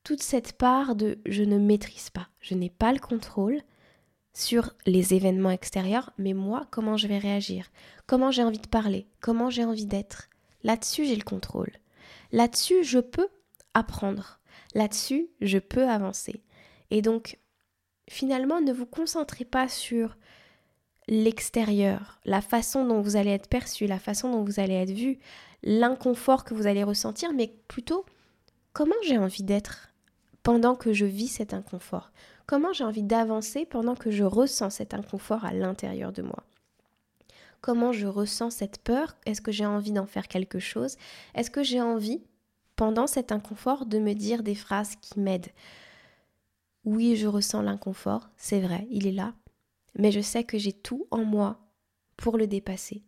toute 0.03 0.21
cette 0.21 0.53
part 0.53 0.95
de 0.95 1.19
je 1.25 1.43
ne 1.43 1.57
maîtrise 1.57 2.09
pas, 2.09 2.27
je 2.39 2.55
n'ai 2.55 2.69
pas 2.69 2.91
le 2.93 2.99
contrôle, 2.99 3.61
sur 4.33 4.73
les 4.85 5.13
événements 5.13 5.51
extérieurs, 5.51 6.11
mais 6.17 6.33
moi, 6.33 6.67
comment 6.71 6.97
je 6.97 7.07
vais 7.07 7.17
réagir, 7.17 7.69
comment 8.07 8.31
j'ai 8.31 8.43
envie 8.43 8.59
de 8.59 8.67
parler, 8.67 9.07
comment 9.19 9.49
j'ai 9.49 9.65
envie 9.65 9.85
d'être? 9.85 10.29
Là-dessus, 10.63 11.05
j'ai 11.05 11.15
le 11.15 11.23
contrôle. 11.23 11.71
Là-dessus, 12.31 12.83
je 12.83 12.99
peux 12.99 13.27
apprendre. 13.73 14.39
Là-dessus, 14.73 15.29
je 15.41 15.57
peux 15.57 15.87
avancer. 15.87 16.43
Et 16.91 17.01
donc, 17.01 17.39
finalement, 18.09 18.61
ne 18.61 18.71
vous 18.71 18.85
concentrez 18.85 19.45
pas 19.45 19.67
sur 19.67 20.17
l'extérieur, 21.07 22.21
la 22.25 22.41
façon 22.41 22.85
dont 22.85 23.01
vous 23.01 23.15
allez 23.15 23.31
être 23.31 23.49
perçu, 23.49 23.85
la 23.85 23.99
façon 23.99 24.31
dont 24.31 24.43
vous 24.43 24.59
allez 24.59 24.75
être 24.75 24.91
vu, 24.91 25.19
l'inconfort 25.63 26.45
que 26.45 26.53
vous 26.53 26.67
allez 26.67 26.83
ressentir, 26.83 27.33
mais 27.33 27.53
plutôt 27.67 28.05
comment 28.71 28.95
j'ai 29.05 29.17
envie 29.17 29.43
d'être? 29.43 29.90
Pendant 30.43 30.75
que 30.75 30.93
je 30.93 31.05
vis 31.05 31.27
cet 31.27 31.53
inconfort? 31.53 32.11
Comment 32.45 32.73
j'ai 32.73 32.83
envie 32.83 33.03
d'avancer 33.03 33.65
pendant 33.65 33.95
que 33.95 34.11
je 34.11 34.23
ressens 34.23 34.71
cet 34.71 34.93
inconfort 34.93 35.45
à 35.45 35.53
l'intérieur 35.53 36.11
de 36.11 36.21
moi? 36.21 36.43
Comment 37.61 37.91
je 37.91 38.07
ressens 38.07 38.49
cette 38.49 38.79
peur? 38.79 39.15
Est-ce 39.25 39.41
que 39.41 39.51
j'ai 39.51 39.65
envie 39.65 39.91
d'en 39.91 40.07
faire 40.07 40.27
quelque 40.27 40.59
chose? 40.59 40.97
Est-ce 41.35 41.51
que 41.51 41.63
j'ai 41.63 41.81
envie, 41.81 42.23
pendant 42.75 43.07
cet 43.07 43.31
inconfort, 43.31 43.85
de 43.85 43.99
me 43.99 44.13
dire 44.13 44.41
des 44.41 44.55
phrases 44.55 44.95
qui 44.95 45.19
m'aident? 45.19 45.51
Oui, 46.83 47.15
je 47.15 47.27
ressens 47.27 47.61
l'inconfort, 47.61 48.29
c'est 48.37 48.59
vrai, 48.59 48.87
il 48.89 49.05
est 49.05 49.11
là, 49.11 49.35
mais 49.93 50.11
je 50.11 50.19
sais 50.19 50.43
que 50.43 50.57
j'ai 50.57 50.73
tout 50.73 51.05
en 51.11 51.23
moi 51.23 51.59
pour 52.17 52.37
le 52.39 52.47
dépasser. 52.47 53.03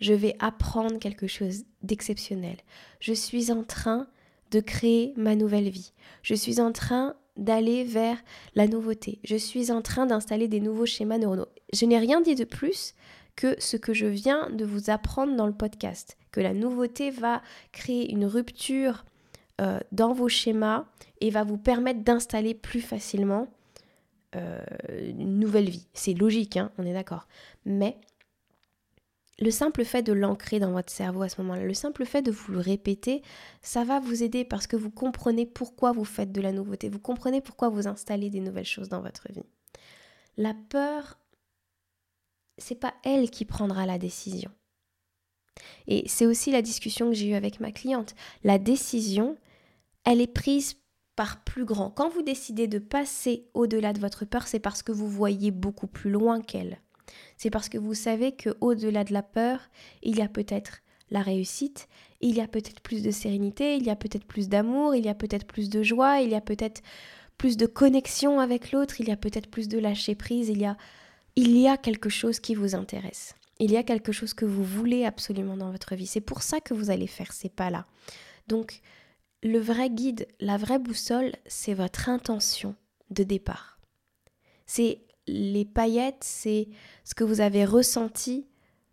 Je 0.00 0.14
vais 0.14 0.36
apprendre 0.38 1.00
quelque 1.00 1.26
chose 1.26 1.64
d'exceptionnel. 1.82 2.58
Je 3.00 3.12
suis 3.12 3.50
en 3.50 3.64
train 3.64 4.06
de 4.50 4.60
créer 4.60 5.12
ma 5.16 5.34
nouvelle 5.34 5.68
vie. 5.68 5.92
Je 6.22 6.34
suis 6.34 6.60
en 6.60 6.72
train 6.72 7.14
d'aller 7.36 7.84
vers 7.84 8.18
la 8.54 8.66
nouveauté. 8.66 9.20
Je 9.24 9.36
suis 9.36 9.70
en 9.70 9.82
train 9.82 10.06
d'installer 10.06 10.48
des 10.48 10.60
nouveaux 10.60 10.86
schémas 10.86 11.18
neuronaux. 11.18 11.48
Je 11.72 11.86
n'ai 11.86 11.98
rien 11.98 12.20
dit 12.20 12.34
de 12.34 12.44
plus 12.44 12.94
que 13.36 13.54
ce 13.60 13.76
que 13.76 13.94
je 13.94 14.06
viens 14.06 14.50
de 14.50 14.64
vous 14.64 14.90
apprendre 14.90 15.36
dans 15.36 15.46
le 15.46 15.52
podcast, 15.52 16.16
que 16.32 16.40
la 16.40 16.52
nouveauté 16.52 17.10
va 17.10 17.40
créer 17.70 18.10
une 18.10 18.26
rupture 18.26 19.04
euh, 19.60 19.78
dans 19.92 20.12
vos 20.12 20.28
schémas 20.28 20.86
et 21.20 21.30
va 21.30 21.44
vous 21.44 21.58
permettre 21.58 22.02
d'installer 22.02 22.54
plus 22.54 22.80
facilement 22.80 23.46
euh, 24.36 24.60
une 24.98 25.38
nouvelle 25.38 25.70
vie. 25.70 25.86
C'est 25.94 26.14
logique, 26.14 26.56
hein, 26.56 26.70
on 26.78 26.84
est 26.84 26.92
d'accord. 26.92 27.28
Mais 27.64 27.96
le 29.38 29.50
simple 29.50 29.84
fait 29.84 30.02
de 30.02 30.12
l'ancrer 30.12 30.58
dans 30.58 30.72
votre 30.72 30.92
cerveau 30.92 31.22
à 31.22 31.28
ce 31.28 31.40
moment-là, 31.42 31.64
le 31.64 31.74
simple 31.74 32.04
fait 32.04 32.22
de 32.22 32.30
vous 32.30 32.52
le 32.52 32.58
répéter, 32.58 33.22
ça 33.62 33.84
va 33.84 34.00
vous 34.00 34.22
aider 34.22 34.44
parce 34.44 34.66
que 34.66 34.76
vous 34.76 34.90
comprenez 34.90 35.46
pourquoi 35.46 35.92
vous 35.92 36.04
faites 36.04 36.32
de 36.32 36.40
la 36.40 36.52
nouveauté, 36.52 36.88
vous 36.88 36.98
comprenez 36.98 37.40
pourquoi 37.40 37.68
vous 37.68 37.86
installez 37.86 38.30
des 38.30 38.40
nouvelles 38.40 38.64
choses 38.64 38.88
dans 38.88 39.00
votre 39.00 39.32
vie. 39.32 39.46
La 40.36 40.54
peur, 40.54 41.18
c'est 42.58 42.78
pas 42.78 42.94
elle 43.04 43.30
qui 43.30 43.44
prendra 43.44 43.86
la 43.86 43.98
décision. 43.98 44.50
Et 45.86 46.04
c'est 46.08 46.26
aussi 46.26 46.50
la 46.50 46.62
discussion 46.62 47.08
que 47.08 47.14
j'ai 47.14 47.28
eue 47.28 47.34
avec 47.34 47.60
ma 47.60 47.72
cliente. 47.72 48.14
La 48.44 48.58
décision, 48.58 49.36
elle 50.04 50.20
est 50.20 50.32
prise 50.32 50.76
par 51.16 51.42
plus 51.42 51.64
grand. 51.64 51.90
Quand 51.90 52.08
vous 52.08 52.22
décidez 52.22 52.68
de 52.68 52.78
passer 52.78 53.48
au-delà 53.54 53.92
de 53.92 53.98
votre 53.98 54.24
peur, 54.24 54.46
c'est 54.46 54.60
parce 54.60 54.82
que 54.82 54.92
vous 54.92 55.08
voyez 55.08 55.50
beaucoup 55.50 55.88
plus 55.88 56.10
loin 56.10 56.40
qu'elle 56.40 56.80
c'est 57.36 57.50
parce 57.50 57.68
que 57.68 57.78
vous 57.78 57.94
savez 57.94 58.32
que 58.32 58.50
au-delà 58.60 59.04
de 59.04 59.12
la 59.12 59.22
peur, 59.22 59.60
il 60.02 60.16
y 60.16 60.22
a 60.22 60.28
peut-être 60.28 60.80
la 61.10 61.22
réussite, 61.22 61.88
il 62.20 62.36
y 62.36 62.40
a 62.40 62.48
peut-être 62.48 62.80
plus 62.80 63.02
de 63.02 63.10
sérénité, 63.10 63.76
il 63.76 63.84
y 63.84 63.90
a 63.90 63.96
peut-être 63.96 64.26
plus 64.26 64.48
d'amour, 64.48 64.94
il 64.94 65.04
y 65.04 65.08
a 65.08 65.14
peut-être 65.14 65.46
plus 65.46 65.70
de 65.70 65.82
joie, 65.82 66.20
il 66.20 66.30
y 66.30 66.34
a 66.34 66.40
peut-être 66.40 66.82
plus 67.38 67.56
de 67.56 67.66
connexion 67.66 68.40
avec 68.40 68.72
l'autre, 68.72 69.00
il 69.00 69.08
y 69.08 69.12
a 69.12 69.16
peut-être 69.16 69.48
plus 69.48 69.68
de 69.68 69.78
lâcher 69.78 70.14
prise, 70.14 70.48
il 70.48 70.58
y 70.58 70.66
a 70.66 70.76
il 71.36 71.56
y 71.56 71.68
a 71.68 71.76
quelque 71.76 72.08
chose 72.08 72.40
qui 72.40 72.56
vous 72.56 72.74
intéresse. 72.74 73.36
Il 73.60 73.70
y 73.70 73.76
a 73.76 73.84
quelque 73.84 74.10
chose 74.10 74.34
que 74.34 74.44
vous 74.44 74.64
voulez 74.64 75.04
absolument 75.04 75.56
dans 75.56 75.70
votre 75.70 75.94
vie. 75.94 76.06
C'est 76.08 76.20
pour 76.20 76.42
ça 76.42 76.60
que 76.60 76.74
vous 76.74 76.90
allez 76.90 77.06
faire 77.06 77.32
ces 77.32 77.48
pas-là. 77.48 77.86
Donc 78.48 78.80
le 79.44 79.60
vrai 79.60 79.88
guide, 79.88 80.26
la 80.40 80.56
vraie 80.56 80.80
boussole, 80.80 81.32
c'est 81.46 81.74
votre 81.74 82.08
intention 82.08 82.74
de 83.10 83.22
départ. 83.22 83.78
C'est 84.66 85.00
les 85.28 85.64
paillettes, 85.64 86.22
c'est 86.22 86.68
ce 87.04 87.14
que 87.14 87.24
vous 87.24 87.40
avez 87.40 87.64
ressenti 87.64 88.46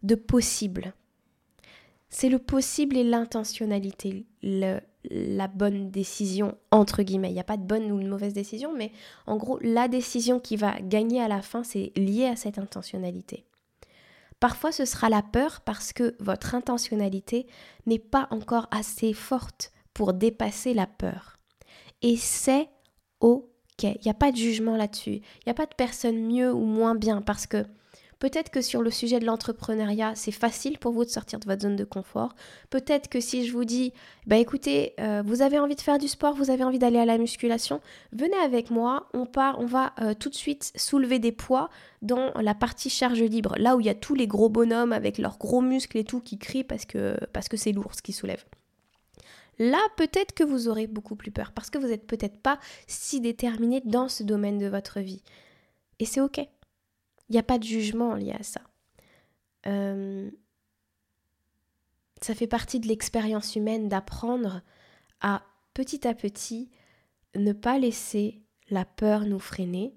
de 0.03 0.15
possible. 0.15 0.93
C'est 2.09 2.29
le 2.29 2.39
possible 2.39 2.95
et 2.95 3.03
l'intentionnalité, 3.03 4.25
la 4.41 5.47
bonne 5.47 5.89
décision, 5.89 6.57
entre 6.71 7.03
guillemets. 7.03 7.31
Il 7.31 7.33
n'y 7.33 7.39
a 7.39 7.43
pas 7.43 7.57
de 7.57 7.63
bonne 7.63 7.91
ou 7.91 8.01
de 8.01 8.07
mauvaise 8.07 8.33
décision, 8.33 8.73
mais 8.73 8.91
en 9.25 9.37
gros, 9.37 9.59
la 9.61 9.87
décision 9.87 10.39
qui 10.39 10.55
va 10.55 10.79
gagner 10.79 11.21
à 11.21 11.27
la 11.27 11.41
fin, 11.41 11.63
c'est 11.63 11.91
lié 11.95 12.25
à 12.27 12.35
cette 12.35 12.59
intentionnalité. 12.59 13.45
Parfois, 14.39 14.71
ce 14.71 14.85
sera 14.85 15.09
la 15.09 15.23
peur 15.23 15.61
parce 15.61 15.91
que 15.91 16.15
votre 16.19 16.55
intentionnalité 16.55 17.47
n'est 17.85 17.99
pas 17.99 18.27
encore 18.31 18.67
assez 18.71 19.13
forte 19.13 19.71
pour 19.93 20.13
dépasser 20.13 20.73
la 20.73 20.87
peur. 20.87 21.37
Et 22.01 22.17
c'est 22.17 22.69
OK. 23.21 23.54
Il 23.83 23.97
n'y 24.03 24.11
a 24.11 24.15
pas 24.15 24.31
de 24.31 24.38
jugement 24.38 24.77
là-dessus. 24.77 25.15
Il 25.15 25.43
n'y 25.47 25.51
a 25.51 25.55
pas 25.55 25.65
de 25.65 25.75
personne 25.75 26.17
mieux 26.17 26.51
ou 26.53 26.65
moins 26.65 26.95
bien 26.95 27.21
parce 27.21 27.45
que 27.45 27.65
Peut-être 28.19 28.49
que 28.49 28.61
sur 28.61 28.81
le 28.81 28.91
sujet 28.91 29.19
de 29.19 29.25
l'entrepreneuriat, 29.25 30.13
c'est 30.15 30.31
facile 30.31 30.77
pour 30.79 30.93
vous 30.93 31.05
de 31.05 31.09
sortir 31.09 31.39
de 31.39 31.45
votre 31.45 31.63
zone 31.63 31.75
de 31.75 31.83
confort. 31.83 32.33
Peut-être 32.69 33.09
que 33.09 33.19
si 33.19 33.45
je 33.45 33.51
vous 33.51 33.65
dis, 33.65 33.93
bah 34.25 34.38
écoutez, 34.38 34.93
euh, 34.99 35.21
vous 35.25 35.41
avez 35.41 35.59
envie 35.59 35.75
de 35.75 35.81
faire 35.81 35.97
du 35.97 36.07
sport, 36.07 36.33
vous 36.33 36.49
avez 36.49 36.63
envie 36.63 36.79
d'aller 36.79 36.99
à 36.99 37.05
la 37.05 37.17
musculation, 37.17 37.81
venez 38.13 38.38
avec 38.38 38.71
moi, 38.71 39.09
on 39.13 39.25
part, 39.25 39.59
on 39.59 39.65
va 39.65 39.93
euh, 40.01 40.13
tout 40.13 40.29
de 40.29 40.35
suite 40.35 40.71
soulever 40.75 41.19
des 41.19 41.33
poids 41.33 41.69
dans 42.01 42.31
la 42.41 42.55
partie 42.55 42.89
charge 42.89 43.21
libre, 43.21 43.55
là 43.57 43.75
où 43.75 43.81
il 43.81 43.85
y 43.85 43.89
a 43.89 43.95
tous 43.95 44.15
les 44.15 44.27
gros 44.27 44.49
bonhommes 44.49 44.93
avec 44.93 45.17
leurs 45.17 45.38
gros 45.38 45.61
muscles 45.61 45.97
et 45.97 46.03
tout 46.03 46.21
qui 46.21 46.38
crient 46.38 46.63
parce 46.63 46.85
que 46.85 47.17
parce 47.33 47.49
que 47.49 47.57
c'est 47.57 47.73
lourd 47.73 47.93
ce 47.93 48.01
qu'ils 48.01 48.15
soulèvent. 48.15 48.45
Là, 49.57 49.79
peut-être 49.97 50.33
que 50.33 50.43
vous 50.43 50.67
aurez 50.67 50.87
beaucoup 50.87 51.15
plus 51.15 51.31
peur 51.31 51.51
parce 51.53 51.69
que 51.69 51.77
vous 51.77 51.87
n'êtes 51.87 52.07
peut-être 52.07 52.39
pas 52.41 52.59
si 52.87 53.21
déterminé 53.21 53.81
dans 53.85 54.09
ce 54.09 54.23
domaine 54.23 54.57
de 54.57 54.67
votre 54.67 54.99
vie. 54.99 55.23
Et 55.99 56.05
c'est 56.05 56.21
ok. 56.21 56.37
Il 56.37 57.31
n'y 57.31 57.39
a 57.39 57.43
pas 57.43 57.57
de 57.57 57.63
jugement 57.63 58.15
lié 58.15 58.33
à 58.37 58.43
ça. 58.43 58.61
Euh, 59.67 60.29
ça 62.21 62.35
fait 62.35 62.47
partie 62.47 62.79
de 62.79 62.87
l'expérience 62.87 63.55
humaine 63.55 63.89
d'apprendre 63.89 64.61
à 65.21 65.43
petit 65.73 66.07
à 66.07 66.13
petit 66.13 66.69
ne 67.35 67.53
pas 67.53 67.77
laisser 67.79 68.41
la 68.69 68.85
peur 68.85 69.25
nous 69.25 69.39
freiner 69.39 69.95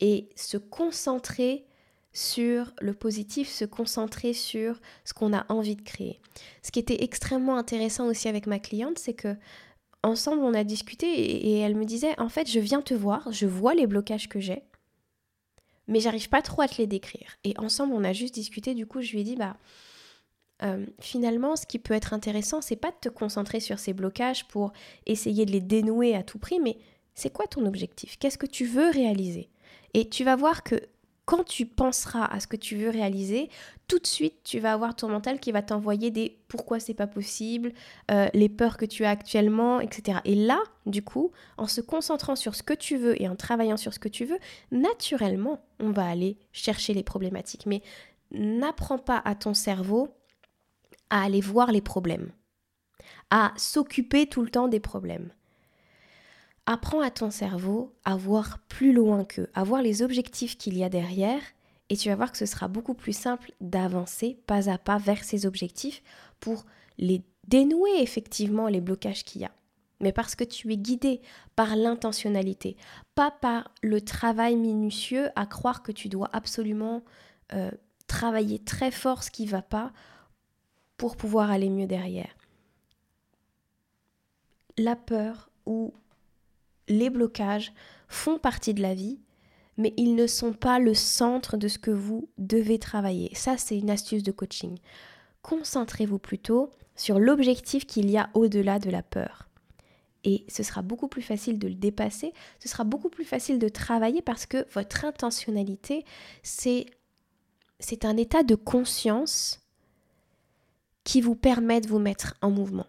et 0.00 0.30
se 0.36 0.56
concentrer 0.56 1.66
sur 2.12 2.72
le 2.80 2.94
positif, 2.94 3.48
se 3.48 3.64
concentrer 3.64 4.32
sur 4.32 4.80
ce 5.04 5.14
qu'on 5.14 5.32
a 5.32 5.46
envie 5.48 5.76
de 5.76 5.82
créer. 5.82 6.20
Ce 6.62 6.70
qui 6.70 6.78
était 6.78 7.02
extrêmement 7.02 7.56
intéressant 7.56 8.06
aussi 8.06 8.28
avec 8.28 8.46
ma 8.46 8.58
cliente, 8.58 8.98
c'est 8.98 9.14
que 9.14 9.36
ensemble 10.02 10.42
on 10.42 10.54
a 10.54 10.64
discuté 10.64 11.06
et, 11.06 11.60
elle 11.60 11.76
me 11.76 11.84
disait 11.84 12.18
en 12.18 12.28
fait 12.28 12.50
je 12.50 12.58
viens 12.58 12.82
te 12.82 12.92
voir, 12.92 13.32
je 13.32 13.46
vois 13.46 13.74
les 13.74 13.86
blocages 13.86 14.28
que 14.28 14.40
j'ai, 14.40 14.62
mais 15.88 16.00
j'arrive 16.00 16.28
pas 16.28 16.42
trop 16.42 16.62
à 16.62 16.68
te 16.68 16.78
les 16.78 16.86
décrire. 16.86 17.38
Et 17.44 17.54
ensemble, 17.58 17.94
on 17.94 18.04
a 18.04 18.12
juste 18.12 18.34
discuté, 18.34 18.74
du 18.74 18.86
coup, 18.86 19.02
je 19.02 19.12
lui 19.12 19.20
ai 19.20 19.24
dit, 19.24 19.36
bah, 19.36 19.56
euh, 20.62 20.86
finalement, 21.00 21.56
ce 21.56 21.66
qui 21.66 21.78
peut 21.78 21.94
être 21.94 22.12
intéressant, 22.12 22.60
c'est 22.60 22.76
pas 22.76 22.90
de 22.90 22.96
te 23.00 23.08
concentrer 23.08 23.60
sur 23.60 23.78
ces 23.78 23.92
blocages 23.92 24.46
pour 24.46 24.72
essayer 25.06 25.44
de 25.44 25.50
les 25.50 25.60
dénouer 25.60 26.14
à 26.14 26.22
tout 26.22 26.38
prix, 26.38 26.60
mais 26.60 26.78
c'est 27.14 27.32
quoi 27.32 27.46
ton 27.46 27.66
objectif? 27.66 28.16
Qu'est-ce 28.18 28.38
que 28.38 28.46
tu 28.46 28.64
veux 28.64 28.90
réaliser? 28.90 29.50
Et 29.94 30.08
tu 30.08 30.24
vas 30.24 30.36
voir 30.36 30.62
que 30.62 30.76
quand 31.32 31.44
tu 31.44 31.64
penseras 31.64 32.26
à 32.26 32.40
ce 32.40 32.46
que 32.46 32.58
tu 32.58 32.76
veux 32.76 32.90
réaliser, 32.90 33.48
tout 33.88 33.98
de 33.98 34.06
suite, 34.06 34.34
tu 34.44 34.58
vas 34.58 34.74
avoir 34.74 34.94
ton 34.94 35.08
mental 35.08 35.40
qui 35.40 35.50
va 35.50 35.62
t'envoyer 35.62 36.10
des 36.10 36.36
pourquoi 36.46 36.78
c'est 36.78 36.92
pas 36.92 37.06
possible, 37.06 37.72
euh, 38.10 38.28
les 38.34 38.50
peurs 38.50 38.76
que 38.76 38.84
tu 38.84 39.06
as 39.06 39.10
actuellement, 39.10 39.80
etc. 39.80 40.18
Et 40.26 40.34
là, 40.34 40.60
du 40.84 41.02
coup, 41.02 41.32
en 41.56 41.66
se 41.66 41.80
concentrant 41.80 42.36
sur 42.36 42.54
ce 42.54 42.62
que 42.62 42.74
tu 42.74 42.98
veux 42.98 43.20
et 43.20 43.28
en 43.28 43.34
travaillant 43.34 43.78
sur 43.78 43.94
ce 43.94 43.98
que 43.98 44.10
tu 44.10 44.26
veux, 44.26 44.36
naturellement, 44.72 45.64
on 45.80 45.90
va 45.90 46.06
aller 46.06 46.36
chercher 46.52 46.92
les 46.92 47.02
problématiques. 47.02 47.64
Mais 47.64 47.80
n'apprends 48.30 48.98
pas 48.98 49.22
à 49.24 49.34
ton 49.34 49.54
cerveau 49.54 50.10
à 51.08 51.22
aller 51.22 51.40
voir 51.40 51.72
les 51.72 51.80
problèmes, 51.80 52.30
à 53.30 53.54
s'occuper 53.56 54.26
tout 54.26 54.42
le 54.42 54.50
temps 54.50 54.68
des 54.68 54.80
problèmes. 54.80 55.32
Apprends 56.66 57.00
à 57.00 57.10
ton 57.10 57.30
cerveau 57.30 57.92
à 58.04 58.16
voir 58.16 58.58
plus 58.68 58.92
loin 58.92 59.24
qu'eux, 59.24 59.50
à 59.54 59.64
voir 59.64 59.82
les 59.82 60.02
objectifs 60.02 60.56
qu'il 60.56 60.76
y 60.76 60.84
a 60.84 60.88
derrière, 60.88 61.42
et 61.88 61.96
tu 61.96 62.08
vas 62.08 62.14
voir 62.14 62.32
que 62.32 62.38
ce 62.38 62.46
sera 62.46 62.68
beaucoup 62.68 62.94
plus 62.94 63.16
simple 63.16 63.52
d'avancer 63.60 64.38
pas 64.46 64.70
à 64.70 64.78
pas 64.78 64.98
vers 64.98 65.24
ces 65.24 65.44
objectifs 65.44 66.02
pour 66.40 66.64
les 66.98 67.22
dénouer 67.48 68.00
effectivement 68.00 68.68
les 68.68 68.80
blocages 68.80 69.24
qu'il 69.24 69.42
y 69.42 69.44
a. 69.44 69.50
Mais 70.00 70.12
parce 70.12 70.34
que 70.34 70.44
tu 70.44 70.72
es 70.72 70.76
guidé 70.76 71.20
par 71.54 71.76
l'intentionnalité, 71.76 72.76
pas 73.14 73.30
par 73.30 73.72
le 73.82 74.00
travail 74.00 74.56
minutieux 74.56 75.28
à 75.36 75.46
croire 75.46 75.82
que 75.82 75.92
tu 75.92 76.08
dois 76.08 76.30
absolument 76.32 77.02
euh, 77.52 77.70
travailler 78.06 78.58
très 78.58 78.90
fort 78.90 79.22
ce 79.22 79.30
qui 79.30 79.44
ne 79.44 79.50
va 79.50 79.62
pas 79.62 79.92
pour 80.96 81.16
pouvoir 81.16 81.50
aller 81.50 81.70
mieux 81.70 81.86
derrière. 81.86 82.34
La 84.78 84.96
peur 84.96 85.50
ou 85.66 85.92
les 86.88 87.10
blocages 87.10 87.72
font 88.08 88.38
partie 88.38 88.74
de 88.74 88.82
la 88.82 88.94
vie, 88.94 89.20
mais 89.76 89.94
ils 89.96 90.14
ne 90.14 90.26
sont 90.26 90.52
pas 90.52 90.78
le 90.78 90.94
centre 90.94 91.56
de 91.56 91.68
ce 91.68 91.78
que 91.78 91.90
vous 91.90 92.28
devez 92.38 92.78
travailler. 92.78 93.30
Ça, 93.34 93.56
c'est 93.56 93.78
une 93.78 93.90
astuce 93.90 94.22
de 94.22 94.32
coaching. 94.32 94.78
Concentrez-vous 95.42 96.18
plutôt 96.18 96.70
sur 96.94 97.18
l'objectif 97.18 97.86
qu'il 97.86 98.10
y 98.10 98.18
a 98.18 98.30
au-delà 98.34 98.78
de 98.78 98.90
la 98.90 99.02
peur. 99.02 99.48
Et 100.24 100.44
ce 100.48 100.62
sera 100.62 100.82
beaucoup 100.82 101.08
plus 101.08 101.22
facile 101.22 101.58
de 101.58 101.66
le 101.66 101.74
dépasser, 101.74 102.32
ce 102.60 102.68
sera 102.68 102.84
beaucoup 102.84 103.08
plus 103.08 103.24
facile 103.24 103.58
de 103.58 103.68
travailler 103.68 104.22
parce 104.22 104.46
que 104.46 104.66
votre 104.72 105.04
intentionnalité, 105.04 106.04
c'est, 106.42 106.86
un 108.04 108.16
état 108.16 108.44
de 108.44 108.54
conscience 108.54 109.60
qui 111.02 111.20
vous 111.20 111.34
permet 111.34 111.80
de 111.80 111.88
vous 111.88 111.98
mettre 111.98 112.34
en 112.40 112.50
mouvement 112.50 112.86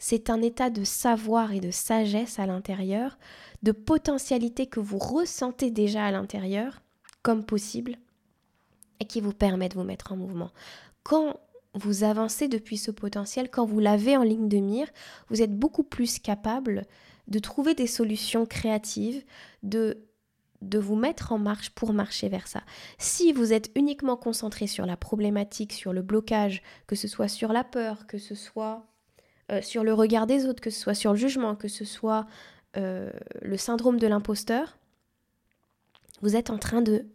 c'est 0.00 0.30
un 0.30 0.40
état 0.40 0.70
de 0.70 0.82
savoir 0.82 1.52
et 1.52 1.60
de 1.60 1.70
sagesse 1.70 2.38
à 2.38 2.46
l'intérieur, 2.46 3.18
de 3.62 3.70
potentialité 3.70 4.66
que 4.66 4.80
vous 4.80 4.98
ressentez 4.98 5.70
déjà 5.70 6.06
à 6.06 6.10
l'intérieur 6.10 6.80
comme 7.22 7.44
possible 7.44 7.98
et 8.98 9.04
qui 9.04 9.20
vous 9.20 9.34
permet 9.34 9.68
de 9.68 9.74
vous 9.74 9.84
mettre 9.84 10.12
en 10.12 10.16
mouvement. 10.16 10.50
Quand 11.02 11.38
vous 11.74 12.02
avancez 12.02 12.48
depuis 12.48 12.78
ce 12.78 12.90
potentiel, 12.90 13.50
quand 13.50 13.66
vous 13.66 13.78
l'avez 13.78 14.16
en 14.16 14.22
ligne 14.22 14.48
de 14.48 14.56
mire, 14.56 14.88
vous 15.28 15.42
êtes 15.42 15.54
beaucoup 15.54 15.84
plus 15.84 16.18
capable 16.18 16.86
de 17.28 17.38
trouver 17.38 17.74
des 17.74 17.86
solutions 17.86 18.46
créatives, 18.46 19.22
de 19.62 20.06
de 20.62 20.78
vous 20.78 20.94
mettre 20.94 21.32
en 21.32 21.38
marche 21.38 21.70
pour 21.70 21.94
marcher 21.94 22.28
vers 22.28 22.46
ça. 22.46 22.62
Si 22.98 23.32
vous 23.32 23.54
êtes 23.54 23.70
uniquement 23.74 24.18
concentré 24.18 24.66
sur 24.66 24.84
la 24.84 24.98
problématique, 24.98 25.72
sur 25.72 25.94
le 25.94 26.02
blocage, 26.02 26.60
que 26.86 26.96
ce 26.96 27.08
soit 27.08 27.28
sur 27.28 27.50
la 27.50 27.64
peur, 27.64 28.06
que 28.06 28.18
ce 28.18 28.34
soit 28.34 28.89
euh, 29.50 29.62
sur 29.62 29.84
le 29.84 29.92
regard 29.94 30.26
des 30.26 30.46
autres, 30.46 30.60
que 30.60 30.70
ce 30.70 30.80
soit 30.80 30.94
sur 30.94 31.12
le 31.12 31.18
jugement, 31.18 31.56
que 31.56 31.68
ce 31.68 31.84
soit 31.84 32.26
euh, 32.76 33.10
le 33.42 33.56
syndrome 33.56 33.98
de 33.98 34.06
l'imposteur, 34.06 34.78
vous 36.22 36.36
êtes 36.36 36.50
en 36.50 36.58
train 36.58 36.82
de 36.82 37.06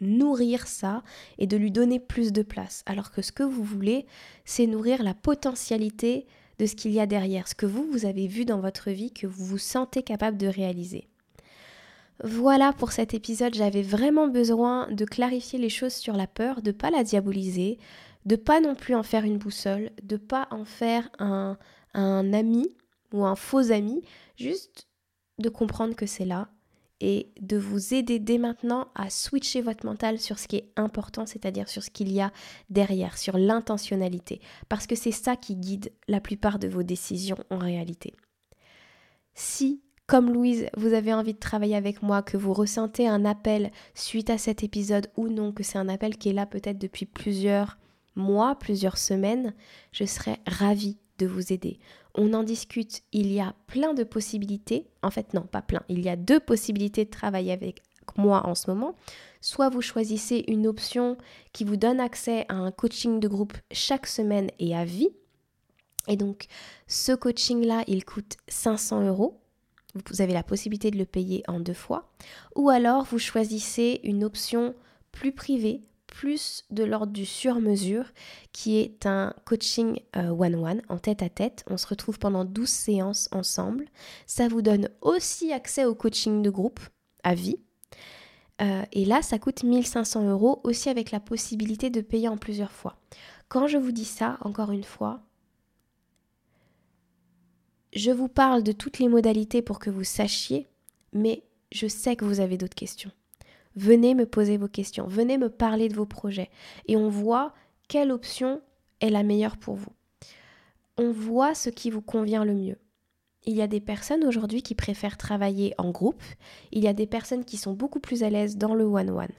nourrir 0.00 0.66
ça 0.66 1.02
et 1.38 1.46
de 1.46 1.56
lui 1.56 1.70
donner 1.70 2.00
plus 2.00 2.32
de 2.32 2.42
place. 2.42 2.82
Alors 2.86 3.10
que 3.10 3.22
ce 3.22 3.32
que 3.32 3.42
vous 3.42 3.62
voulez, 3.62 4.06
c'est 4.44 4.66
nourrir 4.66 5.02
la 5.02 5.14
potentialité 5.14 6.26
de 6.58 6.66
ce 6.66 6.74
qu'il 6.74 6.92
y 6.92 7.00
a 7.00 7.06
derrière, 7.06 7.48
ce 7.48 7.54
que 7.54 7.66
vous, 7.66 7.86
vous 7.90 8.06
avez 8.06 8.26
vu 8.26 8.44
dans 8.44 8.60
votre 8.60 8.90
vie, 8.90 9.12
que 9.12 9.26
vous 9.26 9.44
vous 9.44 9.58
sentez 9.58 10.02
capable 10.02 10.38
de 10.38 10.46
réaliser. 10.46 11.08
Voilà 12.22 12.74
pour 12.74 12.92
cet 12.92 13.14
épisode, 13.14 13.54
j'avais 13.54 13.82
vraiment 13.82 14.28
besoin 14.28 14.90
de 14.90 15.04
clarifier 15.06 15.58
les 15.58 15.70
choses 15.70 15.94
sur 15.94 16.14
la 16.14 16.26
peur, 16.26 16.60
de 16.60 16.70
ne 16.70 16.76
pas 16.76 16.90
la 16.90 17.02
diaboliser, 17.02 17.78
de 18.26 18.36
pas 18.36 18.60
non 18.60 18.74
plus 18.74 18.94
en 18.94 19.02
faire 19.02 19.24
une 19.24 19.38
boussole, 19.38 19.90
de 20.02 20.16
pas 20.16 20.48
en 20.50 20.64
faire 20.64 21.08
un, 21.18 21.58
un 21.94 22.32
ami 22.32 22.74
ou 23.12 23.24
un 23.24 23.36
faux 23.36 23.72
ami, 23.72 24.02
juste 24.36 24.88
de 25.38 25.48
comprendre 25.48 25.94
que 25.94 26.06
c'est 26.06 26.24
là 26.24 26.48
et 27.00 27.32
de 27.40 27.56
vous 27.56 27.94
aider 27.94 28.18
dès 28.18 28.38
maintenant 28.38 28.88
à 28.94 29.08
switcher 29.08 29.62
votre 29.62 29.86
mental 29.86 30.18
sur 30.18 30.38
ce 30.38 30.46
qui 30.46 30.56
est 30.56 30.72
important, 30.76 31.24
c'est-à-dire 31.24 31.68
sur 31.68 31.82
ce 31.82 31.90
qu'il 31.90 32.12
y 32.12 32.20
a 32.20 32.30
derrière, 32.68 33.16
sur 33.16 33.38
l'intentionnalité, 33.38 34.40
parce 34.68 34.86
que 34.86 34.94
c'est 34.94 35.12
ça 35.12 35.36
qui 35.36 35.56
guide 35.56 35.92
la 36.08 36.20
plupart 36.20 36.58
de 36.58 36.68
vos 36.68 36.82
décisions 36.82 37.38
en 37.48 37.58
réalité. 37.58 38.12
Si, 39.32 39.82
comme 40.06 40.30
Louise, 40.30 40.66
vous 40.76 40.92
avez 40.92 41.14
envie 41.14 41.32
de 41.32 41.38
travailler 41.38 41.76
avec 41.76 42.02
moi, 42.02 42.22
que 42.22 42.36
vous 42.36 42.52
ressentez 42.52 43.08
un 43.08 43.24
appel 43.24 43.70
suite 43.94 44.28
à 44.28 44.36
cet 44.36 44.62
épisode 44.62 45.10
ou 45.16 45.28
non, 45.28 45.52
que 45.52 45.62
c'est 45.62 45.78
un 45.78 45.88
appel 45.88 46.18
qui 46.18 46.28
est 46.28 46.34
là 46.34 46.44
peut-être 46.44 46.78
depuis 46.78 47.06
plusieurs 47.06 47.78
mois, 48.16 48.56
plusieurs 48.56 48.98
semaines, 48.98 49.54
je 49.92 50.04
serais 50.04 50.38
ravie 50.46 50.98
de 51.18 51.26
vous 51.26 51.52
aider. 51.52 51.78
On 52.14 52.32
en 52.34 52.42
discute, 52.42 53.02
il 53.12 53.32
y 53.32 53.40
a 53.40 53.54
plein 53.66 53.94
de 53.94 54.04
possibilités. 54.04 54.86
En 55.02 55.10
fait, 55.10 55.34
non, 55.34 55.42
pas 55.42 55.62
plein. 55.62 55.82
Il 55.88 56.00
y 56.00 56.08
a 56.08 56.16
deux 56.16 56.40
possibilités 56.40 57.04
de 57.04 57.10
travailler 57.10 57.52
avec 57.52 57.82
moi 58.16 58.46
en 58.46 58.54
ce 58.54 58.70
moment. 58.70 58.96
Soit 59.40 59.68
vous 59.68 59.82
choisissez 59.82 60.44
une 60.48 60.66
option 60.66 61.16
qui 61.52 61.64
vous 61.64 61.76
donne 61.76 62.00
accès 62.00 62.46
à 62.48 62.54
un 62.54 62.70
coaching 62.72 63.20
de 63.20 63.28
groupe 63.28 63.56
chaque 63.70 64.06
semaine 64.06 64.50
et 64.58 64.76
à 64.76 64.84
vie. 64.84 65.10
Et 66.08 66.16
donc, 66.16 66.46
ce 66.88 67.12
coaching-là, 67.12 67.84
il 67.86 68.04
coûte 68.04 68.36
500 68.48 69.06
euros. 69.06 69.40
Vous 70.06 70.22
avez 70.22 70.32
la 70.32 70.42
possibilité 70.42 70.90
de 70.90 70.98
le 70.98 71.04
payer 71.04 71.42
en 71.48 71.60
deux 71.60 71.74
fois. 71.74 72.10
Ou 72.56 72.70
alors, 72.70 73.04
vous 73.04 73.18
choisissez 73.18 74.00
une 74.04 74.24
option 74.24 74.74
plus 75.12 75.32
privée 75.32 75.82
plus 76.10 76.64
de 76.70 76.84
l'ordre 76.84 77.12
du 77.12 77.24
sur-mesure, 77.24 78.04
qui 78.52 78.78
est 78.78 79.06
un 79.06 79.32
coaching 79.46 80.00
euh, 80.16 80.30
one-one, 80.30 80.82
en 80.88 80.98
tête 80.98 81.22
à 81.22 81.28
tête. 81.28 81.64
On 81.70 81.76
se 81.76 81.86
retrouve 81.86 82.18
pendant 82.18 82.44
12 82.44 82.68
séances 82.68 83.28
ensemble. 83.32 83.86
Ça 84.26 84.48
vous 84.48 84.60
donne 84.60 84.88
aussi 85.00 85.52
accès 85.52 85.84
au 85.84 85.94
coaching 85.94 86.42
de 86.42 86.50
groupe 86.50 86.80
à 87.22 87.34
vie. 87.34 87.58
Euh, 88.60 88.82
et 88.92 89.04
là, 89.04 89.22
ça 89.22 89.38
coûte 89.38 89.62
1500 89.62 90.28
euros, 90.28 90.60
aussi 90.64 90.90
avec 90.90 91.12
la 91.12 91.20
possibilité 91.20 91.88
de 91.88 92.00
payer 92.00 92.28
en 92.28 92.36
plusieurs 92.36 92.72
fois. 92.72 92.98
Quand 93.48 93.66
je 93.66 93.78
vous 93.78 93.92
dis 93.92 94.04
ça, 94.04 94.36
encore 94.42 94.72
une 94.72 94.84
fois, 94.84 95.22
je 97.92 98.10
vous 98.10 98.28
parle 98.28 98.62
de 98.62 98.72
toutes 98.72 98.98
les 98.98 99.08
modalités 99.08 99.62
pour 99.62 99.78
que 99.78 99.90
vous 99.90 100.04
sachiez, 100.04 100.68
mais 101.12 101.44
je 101.72 101.86
sais 101.86 102.16
que 102.16 102.24
vous 102.24 102.40
avez 102.40 102.58
d'autres 102.58 102.74
questions. 102.74 103.10
Venez 103.76 104.14
me 104.14 104.26
poser 104.26 104.56
vos 104.56 104.68
questions, 104.68 105.06
venez 105.06 105.38
me 105.38 105.48
parler 105.48 105.88
de 105.88 105.94
vos 105.94 106.06
projets 106.06 106.50
et 106.86 106.96
on 106.96 107.08
voit 107.08 107.54
quelle 107.88 108.10
option 108.10 108.60
est 109.00 109.10
la 109.10 109.22
meilleure 109.22 109.56
pour 109.56 109.74
vous. 109.74 109.92
On 110.98 111.10
voit 111.10 111.54
ce 111.54 111.70
qui 111.70 111.90
vous 111.90 112.02
convient 112.02 112.44
le 112.44 112.54
mieux. 112.54 112.78
Il 113.44 113.56
y 113.56 113.62
a 113.62 113.66
des 113.66 113.80
personnes 113.80 114.24
aujourd'hui 114.24 114.62
qui 114.62 114.74
préfèrent 114.74 115.16
travailler 115.16 115.74
en 115.78 115.90
groupe, 115.90 116.22
il 116.72 116.82
y 116.82 116.88
a 116.88 116.92
des 116.92 117.06
personnes 117.06 117.44
qui 117.44 117.56
sont 117.56 117.72
beaucoup 117.72 118.00
plus 118.00 118.22
à 118.22 118.30
l'aise 118.30 118.56
dans 118.56 118.74
le 118.74 118.84
one-one. 118.84 119.32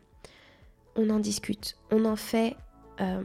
On 0.96 1.10
en 1.10 1.20
discute, 1.20 1.78
on 1.92 2.06
en 2.06 2.16
fait 2.16 2.56
euh, 3.00 3.22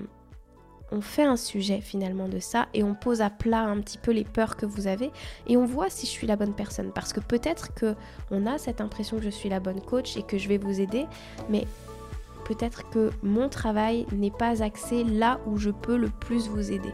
on 0.92 1.00
fait 1.00 1.24
un 1.24 1.36
sujet 1.36 1.80
finalement 1.80 2.28
de 2.28 2.38
ça 2.38 2.66
et 2.74 2.82
on 2.82 2.94
pose 2.94 3.20
à 3.20 3.30
plat 3.30 3.62
un 3.62 3.80
petit 3.80 3.98
peu 3.98 4.12
les 4.12 4.24
peurs 4.24 4.56
que 4.56 4.66
vous 4.66 4.86
avez 4.86 5.10
et 5.46 5.56
on 5.56 5.64
voit 5.64 5.90
si 5.90 6.06
je 6.06 6.10
suis 6.10 6.26
la 6.26 6.36
bonne 6.36 6.54
personne. 6.54 6.92
Parce 6.94 7.12
que 7.12 7.20
peut-être 7.20 7.74
que 7.74 7.94
on 8.30 8.46
a 8.46 8.58
cette 8.58 8.80
impression 8.80 9.16
que 9.16 9.24
je 9.24 9.30
suis 9.30 9.48
la 9.48 9.60
bonne 9.60 9.80
coach 9.80 10.16
et 10.16 10.22
que 10.22 10.38
je 10.38 10.48
vais 10.48 10.58
vous 10.58 10.80
aider 10.80 11.06
mais 11.48 11.66
peut-être 12.44 12.88
que 12.90 13.10
mon 13.22 13.48
travail 13.48 14.06
n'est 14.12 14.30
pas 14.30 14.62
axé 14.62 15.02
là 15.04 15.40
où 15.46 15.56
je 15.56 15.70
peux 15.70 15.96
le 15.96 16.08
plus 16.08 16.48
vous 16.48 16.70
aider 16.70 16.92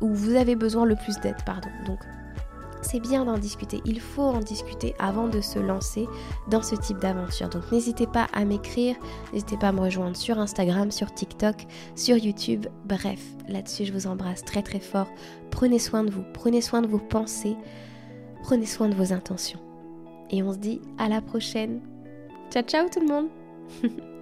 où 0.00 0.12
vous 0.12 0.34
avez 0.34 0.56
besoin 0.56 0.84
le 0.84 0.96
plus 0.96 1.18
d'aide 1.20 1.42
pardon. 1.46 1.70
Donc 1.86 2.00
c'est 2.84 3.00
bien 3.00 3.24
d'en 3.24 3.38
discuter. 3.38 3.80
Il 3.84 4.00
faut 4.00 4.22
en 4.22 4.40
discuter 4.40 4.94
avant 4.98 5.28
de 5.28 5.40
se 5.40 5.58
lancer 5.58 6.06
dans 6.48 6.62
ce 6.62 6.74
type 6.74 6.98
d'aventure. 6.98 7.48
Donc 7.48 7.70
n'hésitez 7.72 8.06
pas 8.06 8.28
à 8.32 8.44
m'écrire, 8.44 8.96
n'hésitez 9.32 9.56
pas 9.56 9.68
à 9.68 9.72
me 9.72 9.80
rejoindre 9.80 10.16
sur 10.16 10.38
Instagram, 10.38 10.90
sur 10.90 11.12
TikTok, 11.12 11.66
sur 11.96 12.16
YouTube. 12.16 12.66
Bref, 12.84 13.20
là-dessus, 13.48 13.86
je 13.86 13.92
vous 13.92 14.06
embrasse 14.06 14.44
très 14.44 14.62
très 14.62 14.80
fort. 14.80 15.08
Prenez 15.50 15.78
soin 15.78 16.04
de 16.04 16.10
vous, 16.10 16.24
prenez 16.32 16.60
soin 16.60 16.82
de 16.82 16.88
vos 16.88 16.98
pensées, 16.98 17.56
prenez 18.42 18.66
soin 18.66 18.88
de 18.88 18.94
vos 18.94 19.12
intentions. 19.12 19.60
Et 20.30 20.42
on 20.42 20.52
se 20.52 20.58
dit 20.58 20.80
à 20.98 21.08
la 21.08 21.20
prochaine. 21.20 21.80
Ciao 22.50 22.62
ciao 22.62 22.88
tout 22.88 23.00
le 23.00 23.06
monde 23.06 23.28